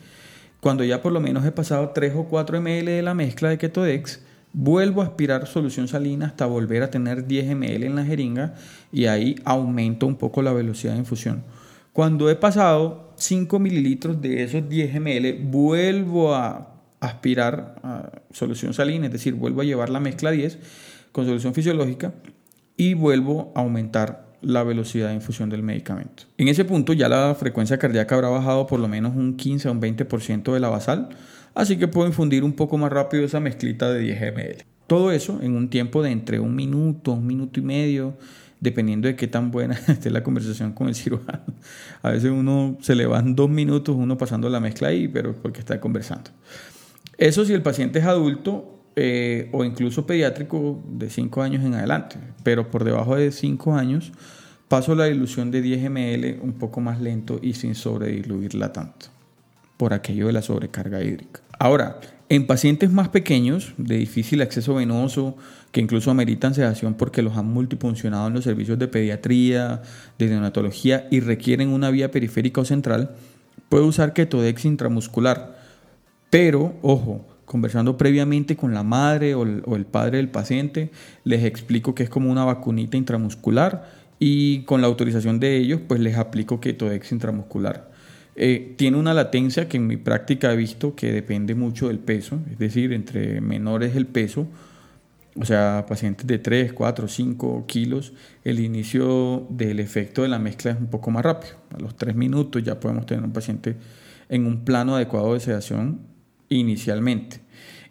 Cuando 0.61 0.85
ya 0.85 1.03
por 1.03 1.13
lo 1.13 1.21
menos 1.21 1.45
he 1.45 1.53
pasado 1.53 1.91
3 1.91 2.15
o 2.17 2.25
4 2.25 2.61
ml 2.61 2.87
de 2.87 3.03
la 3.03 3.15
mezcla 3.15 3.49
de 3.49 3.59
Ketodex, 3.59 4.23
vuelvo 4.53 5.03
a 5.03 5.05
aspirar 5.05 5.47
solución 5.47 5.87
salina 5.87 6.27
hasta 6.27 6.47
volver 6.47 6.83
a 6.83 6.91
tener 6.91 7.27
10 7.27 7.55
ml 7.57 7.85
en 7.85 7.97
la 7.97 8.05
jeringa 8.05 8.55
y 8.91 9.07
ahí 9.07 9.37
aumento 9.45 10.07
un 10.07 10.17
poco 10.17 10.43
la 10.43 10.53
velocidad 10.53 10.95
de 10.95 11.01
infusión. 11.01 11.45
Cuando 11.93 12.31
he 12.31 12.37
pasado 12.37 13.13
5 13.17 13.59
mililitros 13.59 14.21
de 14.21 14.43
esos 14.43 14.69
10 14.69 15.01
ml, 15.01 15.45
vuelvo 15.45 16.35
a 16.35 16.75
aspirar 17.01 18.23
solución 18.33 18.75
salina, 18.75 19.07
es 19.07 19.13
decir, 19.13 19.35
vuelvo 19.35 19.61
a 19.61 19.65
llevar 19.65 19.91
la 19.91 20.01
mezcla 20.01 20.31
10 20.31 20.59
con 21.13 21.27
solución 21.27 21.55
fisiológica 21.55 22.15
y 22.77 22.95
vuelvo 22.95 23.53
a 23.55 23.61
aumentar 23.61 24.26
la 24.43 24.63
velocidad 24.63 25.09
de 25.09 25.15
infusión 25.15 25.51
del 25.51 25.63
medicamento. 25.63 26.25
En 26.39 26.49
ese 26.49 26.65
punto 26.65 26.93
ya 26.93 27.09
la 27.09 27.35
frecuencia 27.35 27.79
cardíaca 27.79 28.15
habrá 28.15 28.29
bajado 28.29 28.67
por 28.67 28.81
lo 28.81 28.89
menos 28.89 29.17
un 29.17 29.37
15 29.37 29.69
o 29.69 29.73
un 29.73 29.81
20% 29.81 30.53
de 30.53 30.61
la 30.61 30.69
basal, 30.69 31.09
así 31.55 31.77
que 31.77 31.89
puedo 31.89 32.07
infundir 32.07 32.45
un 32.45 32.53
poco 32.53 32.79
más 32.79 32.93
rápido 32.93 33.25
esa 33.25 33.41
mezclita 33.41 33.91
de 33.91 34.01
10 34.01 34.21
ml. 34.35 34.65
Todo 34.87 35.11
eso 35.11 35.41
en 35.43 35.57
un 35.57 35.69
tiempo 35.69 36.03
de 36.03 36.11
entre 36.11 36.39
un 36.39 36.55
minuto, 36.55 37.13
un 37.13 37.27
minuto 37.27 37.59
y 37.59 37.63
medio, 37.63 38.15
dependiendo 38.61 39.09
de 39.09 39.17
qué 39.17 39.27
tan 39.27 39.51
buena 39.51 39.75
esté 39.89 40.11
la 40.11 40.23
conversación 40.23 40.73
con 40.73 40.89
el 40.89 40.95
cirujano. 40.95 41.45
A 42.03 42.11
veces 42.11 42.31
uno 42.31 42.79
se 42.81 42.95
le 42.95 43.07
van 43.07 43.35
dos 43.35 43.51
minutos, 43.51 43.97
uno 43.97 44.17
pasando 44.17 44.49
la 44.49 44.61
mezcla 44.61 44.89
ahí, 44.89 45.09
pero 45.09 45.35
porque 45.35 45.61
está 45.61 45.81
conversando. 45.81 46.31
Eso 47.19 47.45
si 47.45 47.53
el 47.53 47.63
paciente 47.63 47.99
es 47.99 48.05
adulto 48.05 48.77
eh, 48.97 49.51
o 49.53 49.63
incluso 49.63 50.07
pediátrico 50.07 50.83
de 50.89 51.11
5 51.11 51.43
años 51.43 51.65
en 51.65 51.75
adelante, 51.75 52.17
pero 52.43 52.71
por 52.71 52.83
debajo 52.83 53.15
de 53.15 53.31
5 53.31 53.75
años 53.75 54.13
paso 54.69 54.95
la 54.95 55.05
dilución 55.05 55.51
de 55.51 55.61
10 55.61 55.91
ml 55.91 56.41
un 56.43 56.55
poco 56.55 56.81
más 56.81 57.01
lento 57.01 57.39
y 57.43 57.53
sin 57.53 57.75
sobrediluirla 57.75 58.73
tanto, 58.73 59.07
por 59.77 59.93
aquello 59.93 60.27
de 60.29 60.33
la 60.33 60.43
sobrecarga 60.43 61.03
hídrica. 61.03 61.41
Ahora, 61.59 62.01
en 62.29 62.47
pacientes 62.47 62.91
más 62.91 63.11
pequeños, 63.11 63.75
de 63.77 63.99
difícil 63.99 64.43
acceso 64.43 64.75
venoso, 64.75 65.37
que 65.71 65.81
incluso 65.81 66.11
ameritan 66.11 66.55
sedación 66.55 66.95
porque 66.95 67.23
los 67.23 67.37
han 67.37 67.47
multifuncionado 67.47 68.29
en 68.29 68.35
los 68.35 68.45
servicios 68.45 68.79
de 68.79 68.89
pediatría, 68.89 69.83
de 70.19 70.27
neonatología 70.27 71.07
y 71.11 71.21
requieren 71.21 71.69
una 71.69 71.91
vía 71.91 72.11
periférica 72.11 72.63
o 72.63 72.65
central, 72.65 73.15
puede 73.69 73.85
usar 73.85 74.13
ketodex 74.13 74.65
intramuscular. 74.65 75.57
Pero, 76.31 76.75
ojo, 76.83 77.25
conversando 77.47 77.97
previamente 77.97 78.57
con 78.57 78.75
la 78.75 78.83
madre 78.83 79.35
o 79.35 79.45
el, 79.45 79.87
padre 79.87 80.19
del 80.19 80.29
paciente, 80.29 80.91
les 81.25 81.45
explico 81.45 81.95
que 81.95 82.03
es 82.03 82.11
como 82.11 82.31
una 82.31 82.45
vacunita 82.45 82.97
intramuscular 82.97 83.89
y 84.19 84.63
con 84.65 84.81
la 84.81 84.89
autorización 84.89 85.41
de 85.41 85.57
ellos, 85.57 85.81
pues 85.87 86.01
les 86.01 86.17
aplico 86.17 86.61
ketodex 86.61 87.13
intramuscular. 87.13 87.91
Eh, 88.35 88.75
tiene 88.77 88.99
una 88.99 89.15
latencia 89.15 89.69
que 89.69 89.79
en 89.79 89.87
mi 89.87 89.97
práctica 89.97 90.53
he 90.53 90.57
visto 90.57 90.95
que 90.95 91.13
depende 91.13 91.55
mucho 91.55 91.89
del 91.89 92.01
peso, 92.01 92.41
es 92.51 92.59
decir, 92.59 92.93
entre 92.93 93.41
menores 93.41 93.97
el 93.97 94.07
peso, 94.07 94.49
o 95.39 95.45
sea, 95.45 95.85
pacientes 95.89 96.27
de 96.27 96.39
3, 96.39 96.73
4, 96.73 97.09
5 97.09 97.65
kilos, 97.67 98.13
el 98.45 98.59
inicio 98.59 99.47
del 99.51 99.81
efecto 99.81 100.23
de 100.23 100.29
la 100.29 100.39
mezcla 100.39 100.73
es 100.73 100.79
un 100.79 100.89
poco 100.89 101.11
más 101.11 101.25
rápido. 101.25 101.55
A 101.75 101.79
los 101.79 101.97
3 101.97 102.15
minutos 102.17 102.63
ya 102.63 102.81
podemos 102.81 103.07
tener 103.07 103.23
un 103.23 103.33
paciente 103.33 103.77
en 104.29 104.47
un 104.47 104.65
plano 104.65 104.97
adecuado 104.97 105.35
de 105.35 105.41
sedación 105.41 106.16
inicialmente. 106.49 107.41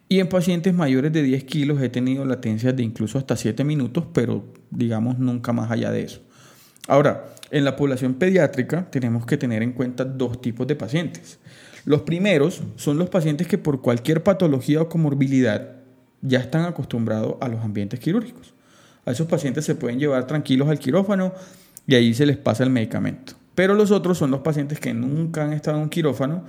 Y 0.07 0.19
en 0.19 0.29
pacientes 0.29 0.73
mayores 0.73 1.11
de 1.11 1.23
10 1.23 1.43
kilos 1.45 1.81
he 1.81 1.89
tenido 1.89 2.25
latencias 2.25 2.75
de 2.75 2.83
incluso 2.83 3.17
hasta 3.17 3.35
7 3.35 3.63
minutos, 3.63 4.05
pero 4.13 4.45
digamos 4.69 5.17
nunca 5.17 5.51
más 5.51 5.71
allá 5.71 5.91
de 5.91 6.03
eso. 6.03 6.21
Ahora, 6.87 7.25
en 7.49 7.65
la 7.65 7.75
población 7.75 8.15
pediátrica 8.15 8.89
tenemos 8.91 9.25
que 9.25 9.37
tener 9.37 9.63
en 9.63 9.71
cuenta 9.71 10.05
dos 10.05 10.41
tipos 10.41 10.67
de 10.67 10.75
pacientes. 10.75 11.39
Los 11.85 12.01
primeros 12.01 12.61
son 12.75 12.97
los 12.97 13.09
pacientes 13.09 13.47
que 13.47 13.57
por 13.57 13.81
cualquier 13.81 14.23
patología 14.23 14.81
o 14.81 14.89
comorbilidad 14.89 15.75
ya 16.21 16.39
están 16.39 16.65
acostumbrados 16.65 17.35
a 17.41 17.47
los 17.47 17.63
ambientes 17.63 17.99
quirúrgicos. 17.99 18.53
A 19.05 19.11
esos 19.11 19.27
pacientes 19.27 19.65
se 19.65 19.75
pueden 19.75 19.99
llevar 19.99 20.25
tranquilos 20.25 20.67
al 20.69 20.79
quirófano 20.79 21.33
y 21.87 21.95
ahí 21.95 22.13
se 22.13 22.25
les 22.25 22.37
pasa 22.37 22.63
el 22.63 22.71
medicamento. 22.71 23.33
Pero 23.53 23.75
los 23.75 23.91
otros 23.91 24.17
son 24.17 24.31
los 24.31 24.41
pacientes 24.41 24.79
que 24.79 24.93
nunca 24.93 25.45
han 25.45 25.53
estado 25.53 25.77
en 25.77 25.83
un 25.83 25.89
quirófano, 25.89 26.43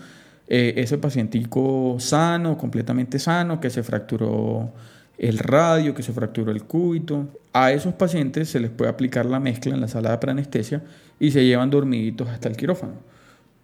eh, 0.49 0.75
ese 0.77 0.99
pacientico 0.99 1.97
sano, 1.99 2.57
completamente 2.57 3.19
sano, 3.19 3.61
que 3.61 3.71
se 3.71 3.83
fracturó 3.83 4.73
el 5.19 5.39
radio, 5.39 5.95
que 5.95 6.03
se 6.03 6.13
fracturó 6.13 6.53
el 6.53 6.65
cúbito. 6.65 7.29
A 7.53 7.73
esos 7.73 7.95
pacientes 7.95 8.49
se 8.51 8.61
les 8.61 8.71
puede 8.71 8.91
aplicar 8.91 9.27
la 9.27 9.41
mezcla 9.41 9.75
en 9.75 9.81
la 9.81 9.89
sala 9.89 10.11
de 10.11 10.19
preanestesia 10.19 10.83
y 11.19 11.31
se 11.31 11.45
llevan 11.45 11.71
dormiditos 11.71 12.29
hasta 12.29 12.49
el 12.49 12.57
quirófano. 12.57 12.95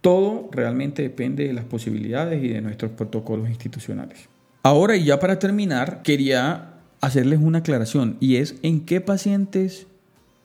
Todo 0.01 0.49
realmente 0.51 1.01
depende 1.01 1.47
de 1.47 1.53
las 1.53 1.65
posibilidades 1.65 2.43
y 2.43 2.49
de 2.49 2.61
nuestros 2.61 2.91
protocolos 2.91 3.47
institucionales. 3.47 4.27
Ahora 4.63 4.95
y 4.97 5.05
ya 5.05 5.19
para 5.19 5.39
terminar, 5.39 6.01
quería 6.03 6.73
hacerles 6.99 7.39
una 7.41 7.59
aclaración 7.59 8.17
y 8.19 8.37
es 8.37 8.55
en 8.63 8.85
qué 8.85 9.01
pacientes 9.01 9.87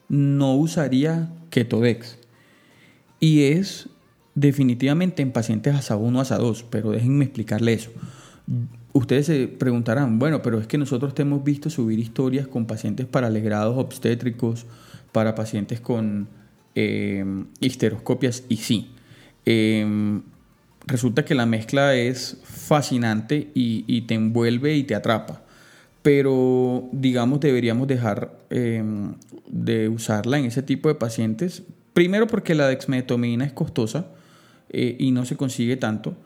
no 0.09 0.55
usaría 0.55 1.29
Ketodex. 1.51 2.18
Y 3.20 3.44
es 3.44 3.88
definitivamente 4.40 5.22
en 5.22 5.33
pacientes 5.33 5.74
ASA 5.74 5.96
1, 5.96 6.20
ASA 6.20 6.38
2, 6.38 6.64
pero 6.70 6.92
déjenme 6.92 7.24
explicarle 7.24 7.72
eso. 7.72 7.90
Ustedes 8.92 9.27
se 9.27 9.48
preguntarán, 9.48 10.18
bueno, 10.18 10.42
pero 10.42 10.61
es 10.61 10.66
que 10.66 10.79
nosotros 10.79 11.14
te 11.14 11.22
hemos 11.22 11.42
visto 11.44 11.70
subir 11.70 11.98
historias 11.98 12.46
con 12.46 12.66
pacientes 12.66 13.07
para 13.07 13.27
alegrados 13.27 13.77
obstétricos, 13.77 14.66
para 15.12 15.35
pacientes 15.35 15.81
con 15.81 16.29
eh, 16.74 17.24
histeroscopias, 17.61 18.44
y 18.48 18.57
sí. 18.59 18.92
Eh, 19.44 20.20
resulta 20.87 21.24
que 21.24 21.35
la 21.35 21.46
mezcla 21.46 21.94
es 21.94 22.38
fascinante 22.44 23.51
y, 23.55 24.03
te 24.03 24.14
envuelve 24.14 24.77
y 24.77 24.85
te 24.85 24.94
atrapa. 24.94 25.42
Pero, 26.03 26.88
digamos, 26.92 27.40
deberíamos 27.40 27.88
dejar 27.88 28.38
em, 28.51 29.14
de 29.48 29.88
usarla 29.88 30.38
en 30.38 30.44
ese 30.44 30.62
tipo 30.62 30.88
de 30.88 30.94
pacientes. 30.94 31.64
Primero 31.92 32.29
porque 32.29 32.55
la 32.55 32.68
dexmedetomidina 32.68 33.44
es 33.44 33.53
costosa 33.53 34.07
eh, 34.70 34.96
y 34.98 35.11
no 35.11 35.24
se 35.24 35.37
consigue 35.37 35.76
tanto. 35.76 36.16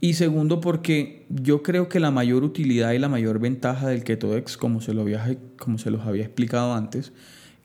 Y 0.00 0.14
segundo 0.14 0.60
porque 0.60 1.26
yo 1.28 1.62
creo 1.62 1.88
que 1.88 2.00
la 2.00 2.10
mayor 2.10 2.42
utilidad 2.42 2.92
y 2.92 2.98
la 2.98 3.08
mayor 3.08 3.38
ventaja 3.38 3.88
del 3.88 4.02
Ketodex, 4.02 4.56
como 4.56 4.80
se, 4.80 4.94
lo 4.94 5.02
había, 5.02 5.36
como 5.58 5.78
se 5.78 5.90
los 5.90 6.06
había 6.06 6.24
explicado 6.24 6.74
antes, 6.74 7.12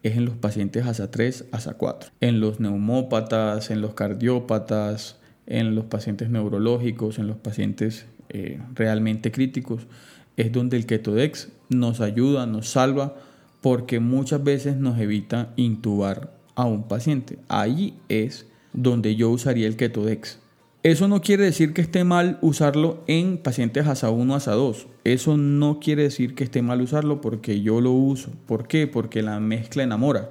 es 0.03 0.17
en 0.17 0.25
los 0.25 0.35
pacientes 0.35 0.85
ASA 0.85 1.09
3, 1.09 1.45
ASA 1.51 1.73
4. 1.73 2.11
En 2.21 2.39
los 2.39 2.59
neumópatas, 2.59 3.71
en 3.71 3.81
los 3.81 3.93
cardiópatas, 3.93 5.17
en 5.47 5.75
los 5.75 5.85
pacientes 5.85 6.29
neurológicos, 6.29 7.17
en 7.19 7.27
los 7.27 7.37
pacientes 7.37 8.05
eh, 8.29 8.59
realmente 8.75 9.31
críticos, 9.31 9.87
es 10.35 10.51
donde 10.51 10.77
el 10.77 10.85
Ketodex 10.85 11.49
nos 11.69 12.01
ayuda, 12.01 12.45
nos 12.45 12.69
salva, 12.69 13.15
porque 13.61 13.99
muchas 13.99 14.43
veces 14.43 14.77
nos 14.77 14.99
evita 14.99 15.53
intubar 15.55 16.31
a 16.55 16.65
un 16.65 16.87
paciente. 16.87 17.39
Ahí 17.47 17.95
es 18.09 18.45
donde 18.77 19.17
yo 19.17 19.29
usaría 19.29 19.67
el 19.67 19.75
Ketodex. 19.75 20.39
Eso 20.83 21.09
no 21.09 21.19
quiere 21.19 21.43
decir 21.43 21.73
que 21.73 21.81
esté 21.81 22.05
mal 22.05 22.37
usarlo 22.41 23.03
en 23.07 23.39
pacientes 23.39 23.85
ASA 23.87 24.09
1, 24.09 24.35
ASA 24.35 24.53
2. 24.53 24.87
Eso 25.03 25.35
no 25.35 25.79
quiere 25.81 26.03
decir 26.03 26.33
que 26.33 26.45
esté 26.45 26.61
mal 26.61 26.79
usarlo 26.81 27.19
porque 27.19 27.61
yo 27.61 27.81
lo 27.81 27.91
uso. 27.91 28.31
¿Por 28.45 28.69
qué? 28.69 28.87
Porque 28.87 29.21
la 29.21 29.41
mezcla 29.41 29.83
enamora 29.83 30.29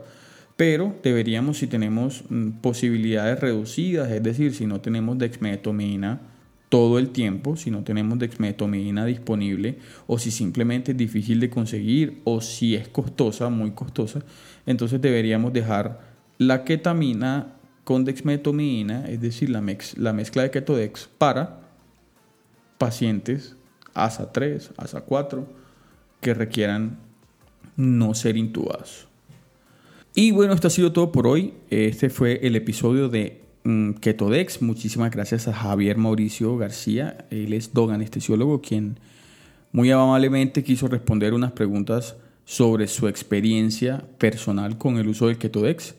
pero 0.56 0.94
deberíamos, 1.02 1.58
si 1.58 1.66
tenemos 1.66 2.24
mm, 2.28 2.60
posibilidades 2.62 3.40
reducidas, 3.40 4.10
es 4.10 4.22
decir, 4.22 4.54
si 4.54 4.66
no 4.66 4.80
tenemos 4.80 5.18
dexmedetomidina 5.18 6.20
todo 6.70 6.98
el 6.98 7.10
tiempo, 7.10 7.56
si 7.56 7.70
no 7.70 7.84
tenemos 7.84 8.18
dexmedetomidina 8.18 9.04
disponible, 9.04 9.78
o 10.06 10.18
si 10.18 10.30
simplemente 10.30 10.92
es 10.92 10.96
difícil 10.96 11.40
de 11.40 11.50
conseguir, 11.50 12.20
o 12.24 12.40
si 12.40 12.74
es 12.74 12.88
costosa, 12.88 13.50
muy 13.50 13.72
costosa, 13.72 14.22
entonces 14.64 15.00
deberíamos 15.00 15.52
dejar 15.52 16.00
la 16.38 16.64
ketamina 16.64 17.55
con 17.86 18.04
dexmedetomidina, 18.04 19.06
es 19.06 19.20
decir, 19.20 19.48
la, 19.48 19.62
la 19.94 20.12
mezcla 20.12 20.42
de 20.42 20.50
ketodex, 20.50 21.08
para 21.18 21.60
pacientes 22.78 23.54
ASA 23.94 24.32
3, 24.32 24.72
ASA 24.76 25.02
4, 25.02 25.46
que 26.20 26.34
requieran 26.34 26.98
no 27.76 28.12
ser 28.14 28.36
intubados. 28.36 29.06
Y 30.16 30.32
bueno, 30.32 30.52
esto 30.52 30.66
ha 30.66 30.70
sido 30.70 30.90
todo 30.90 31.12
por 31.12 31.28
hoy. 31.28 31.54
Este 31.70 32.10
fue 32.10 32.40
el 32.42 32.56
episodio 32.56 33.08
de 33.08 33.44
mm, 33.62 33.92
Ketodex. 33.92 34.62
Muchísimas 34.62 35.12
gracias 35.12 35.46
a 35.46 35.52
Javier 35.52 35.96
Mauricio 35.96 36.56
García. 36.56 37.28
Él 37.30 37.52
es 37.52 37.72
don 37.72 37.92
anestesiólogo, 37.92 38.62
quien 38.62 38.98
muy 39.70 39.92
amablemente 39.92 40.64
quiso 40.64 40.88
responder 40.88 41.34
unas 41.34 41.52
preguntas 41.52 42.16
sobre 42.44 42.88
su 42.88 43.06
experiencia 43.06 44.02
personal 44.18 44.76
con 44.76 44.96
el 44.96 45.06
uso 45.06 45.28
del 45.28 45.38
Ketodex. 45.38 45.94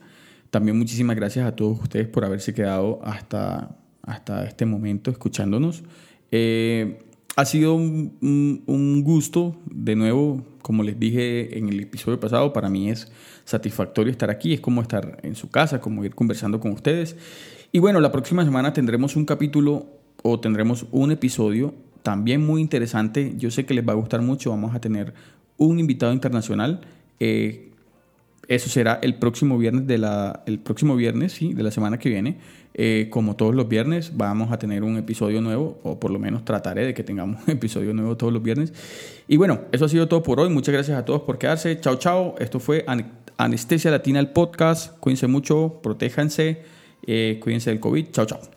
También 0.49 0.77
muchísimas 0.77 1.15
gracias 1.15 1.45
a 1.45 1.55
todos 1.55 1.79
ustedes 1.81 2.07
por 2.07 2.25
haberse 2.25 2.53
quedado 2.53 2.99
hasta, 3.03 3.77
hasta 4.03 4.45
este 4.45 4.65
momento 4.65 5.11
escuchándonos. 5.11 5.83
Eh, 6.31 6.99
ha 7.35 7.45
sido 7.45 7.75
un, 7.75 9.01
gusto, 9.03 9.57
de 9.69 9.95
nuevo, 9.95 10.43
como 10.63 10.81
les 10.81 10.99
dije 10.99 11.57
en 11.57 11.69
el 11.69 11.81
episodio 11.81 12.19
pasado, 12.19 12.51
para 12.51 12.67
mí 12.67 12.89
es 12.89 13.11
satisfactorio 13.45 14.11
estar 14.11 14.31
aquí, 14.31 14.53
es 14.53 14.59
como 14.59 14.81
estar 14.81 15.19
en 15.21 15.35
su 15.35 15.49
casa, 15.49 15.79
como 15.79 16.03
ir 16.03 16.15
conversando 16.15 16.59
con 16.59 16.71
ustedes. 16.71 17.15
Y 17.71 17.79
bueno, 17.79 17.99
la 17.99 18.11
próxima 18.11 18.43
semana 18.43 18.73
tendremos 18.73 19.15
un 19.15 19.25
capítulo 19.25 19.85
o 20.23 20.39
tendremos 20.39 20.87
un 20.91 21.11
episodio 21.11 21.75
también 22.01 22.43
muy 22.43 22.61
interesante, 22.61 23.33
yo 23.37 23.51
sé 23.51 23.65
que 23.65 23.73
les 23.73 23.87
va 23.87 23.91
a 23.91 23.95
gustar 23.97 24.21
mucho, 24.21 24.49
vamos 24.49 24.73
a 24.73 24.79
tener 24.79 25.13
un 25.57 25.79
invitado 25.79 26.13
internacional. 26.13 26.81
Eh, 27.19 27.66
eso 28.47 28.69
será 28.69 28.99
el 29.01 29.15
próximo 29.15 29.57
viernes 29.57 29.87
de 29.87 29.97
la, 29.97 30.43
el 30.45 30.59
próximo 30.59 30.95
viernes, 30.95 31.33
sí, 31.33 31.53
de 31.53 31.63
la 31.63 31.71
semana 31.71 31.99
que 31.99 32.09
viene. 32.09 32.37
Eh, 32.79 33.07
como 33.09 33.35
todos 33.35 33.55
los 33.55 33.67
viernes, 33.67 34.15
vamos 34.15 34.51
a 34.51 34.59
tener 34.59 34.83
un 34.83 34.97
episodio 34.97 35.41
nuevo, 35.41 35.79
o 35.83 35.99
por 35.99 36.11
lo 36.11 36.19
menos 36.19 36.45
trataré 36.45 36.85
de 36.85 36.93
que 36.93 37.03
tengamos 37.03 37.41
un 37.47 37.53
episodio 37.53 37.93
nuevo 37.93 38.15
todos 38.15 38.31
los 38.31 38.41
viernes. 38.41 38.71
Y 39.27 39.37
bueno, 39.37 39.61
eso 39.71 39.85
ha 39.85 39.89
sido 39.89 40.07
todo 40.07 40.23
por 40.23 40.39
hoy. 40.39 40.49
Muchas 40.49 40.73
gracias 40.73 40.97
a 40.97 41.03
todos 41.03 41.21
por 41.21 41.37
quedarse. 41.37 41.79
Chao, 41.79 41.95
chao. 41.95 42.35
Esto 42.39 42.59
fue 42.59 42.85
Anestesia 43.37 43.91
Latina, 43.91 44.19
el 44.19 44.29
podcast. 44.29 44.97
Cuídense 44.99 45.27
mucho, 45.27 45.79
protéjanse, 45.83 46.61
eh, 47.05 47.39
cuídense 47.41 47.71
del 47.71 47.79
COVID. 47.79 48.11
Chao, 48.11 48.25
chao. 48.25 48.56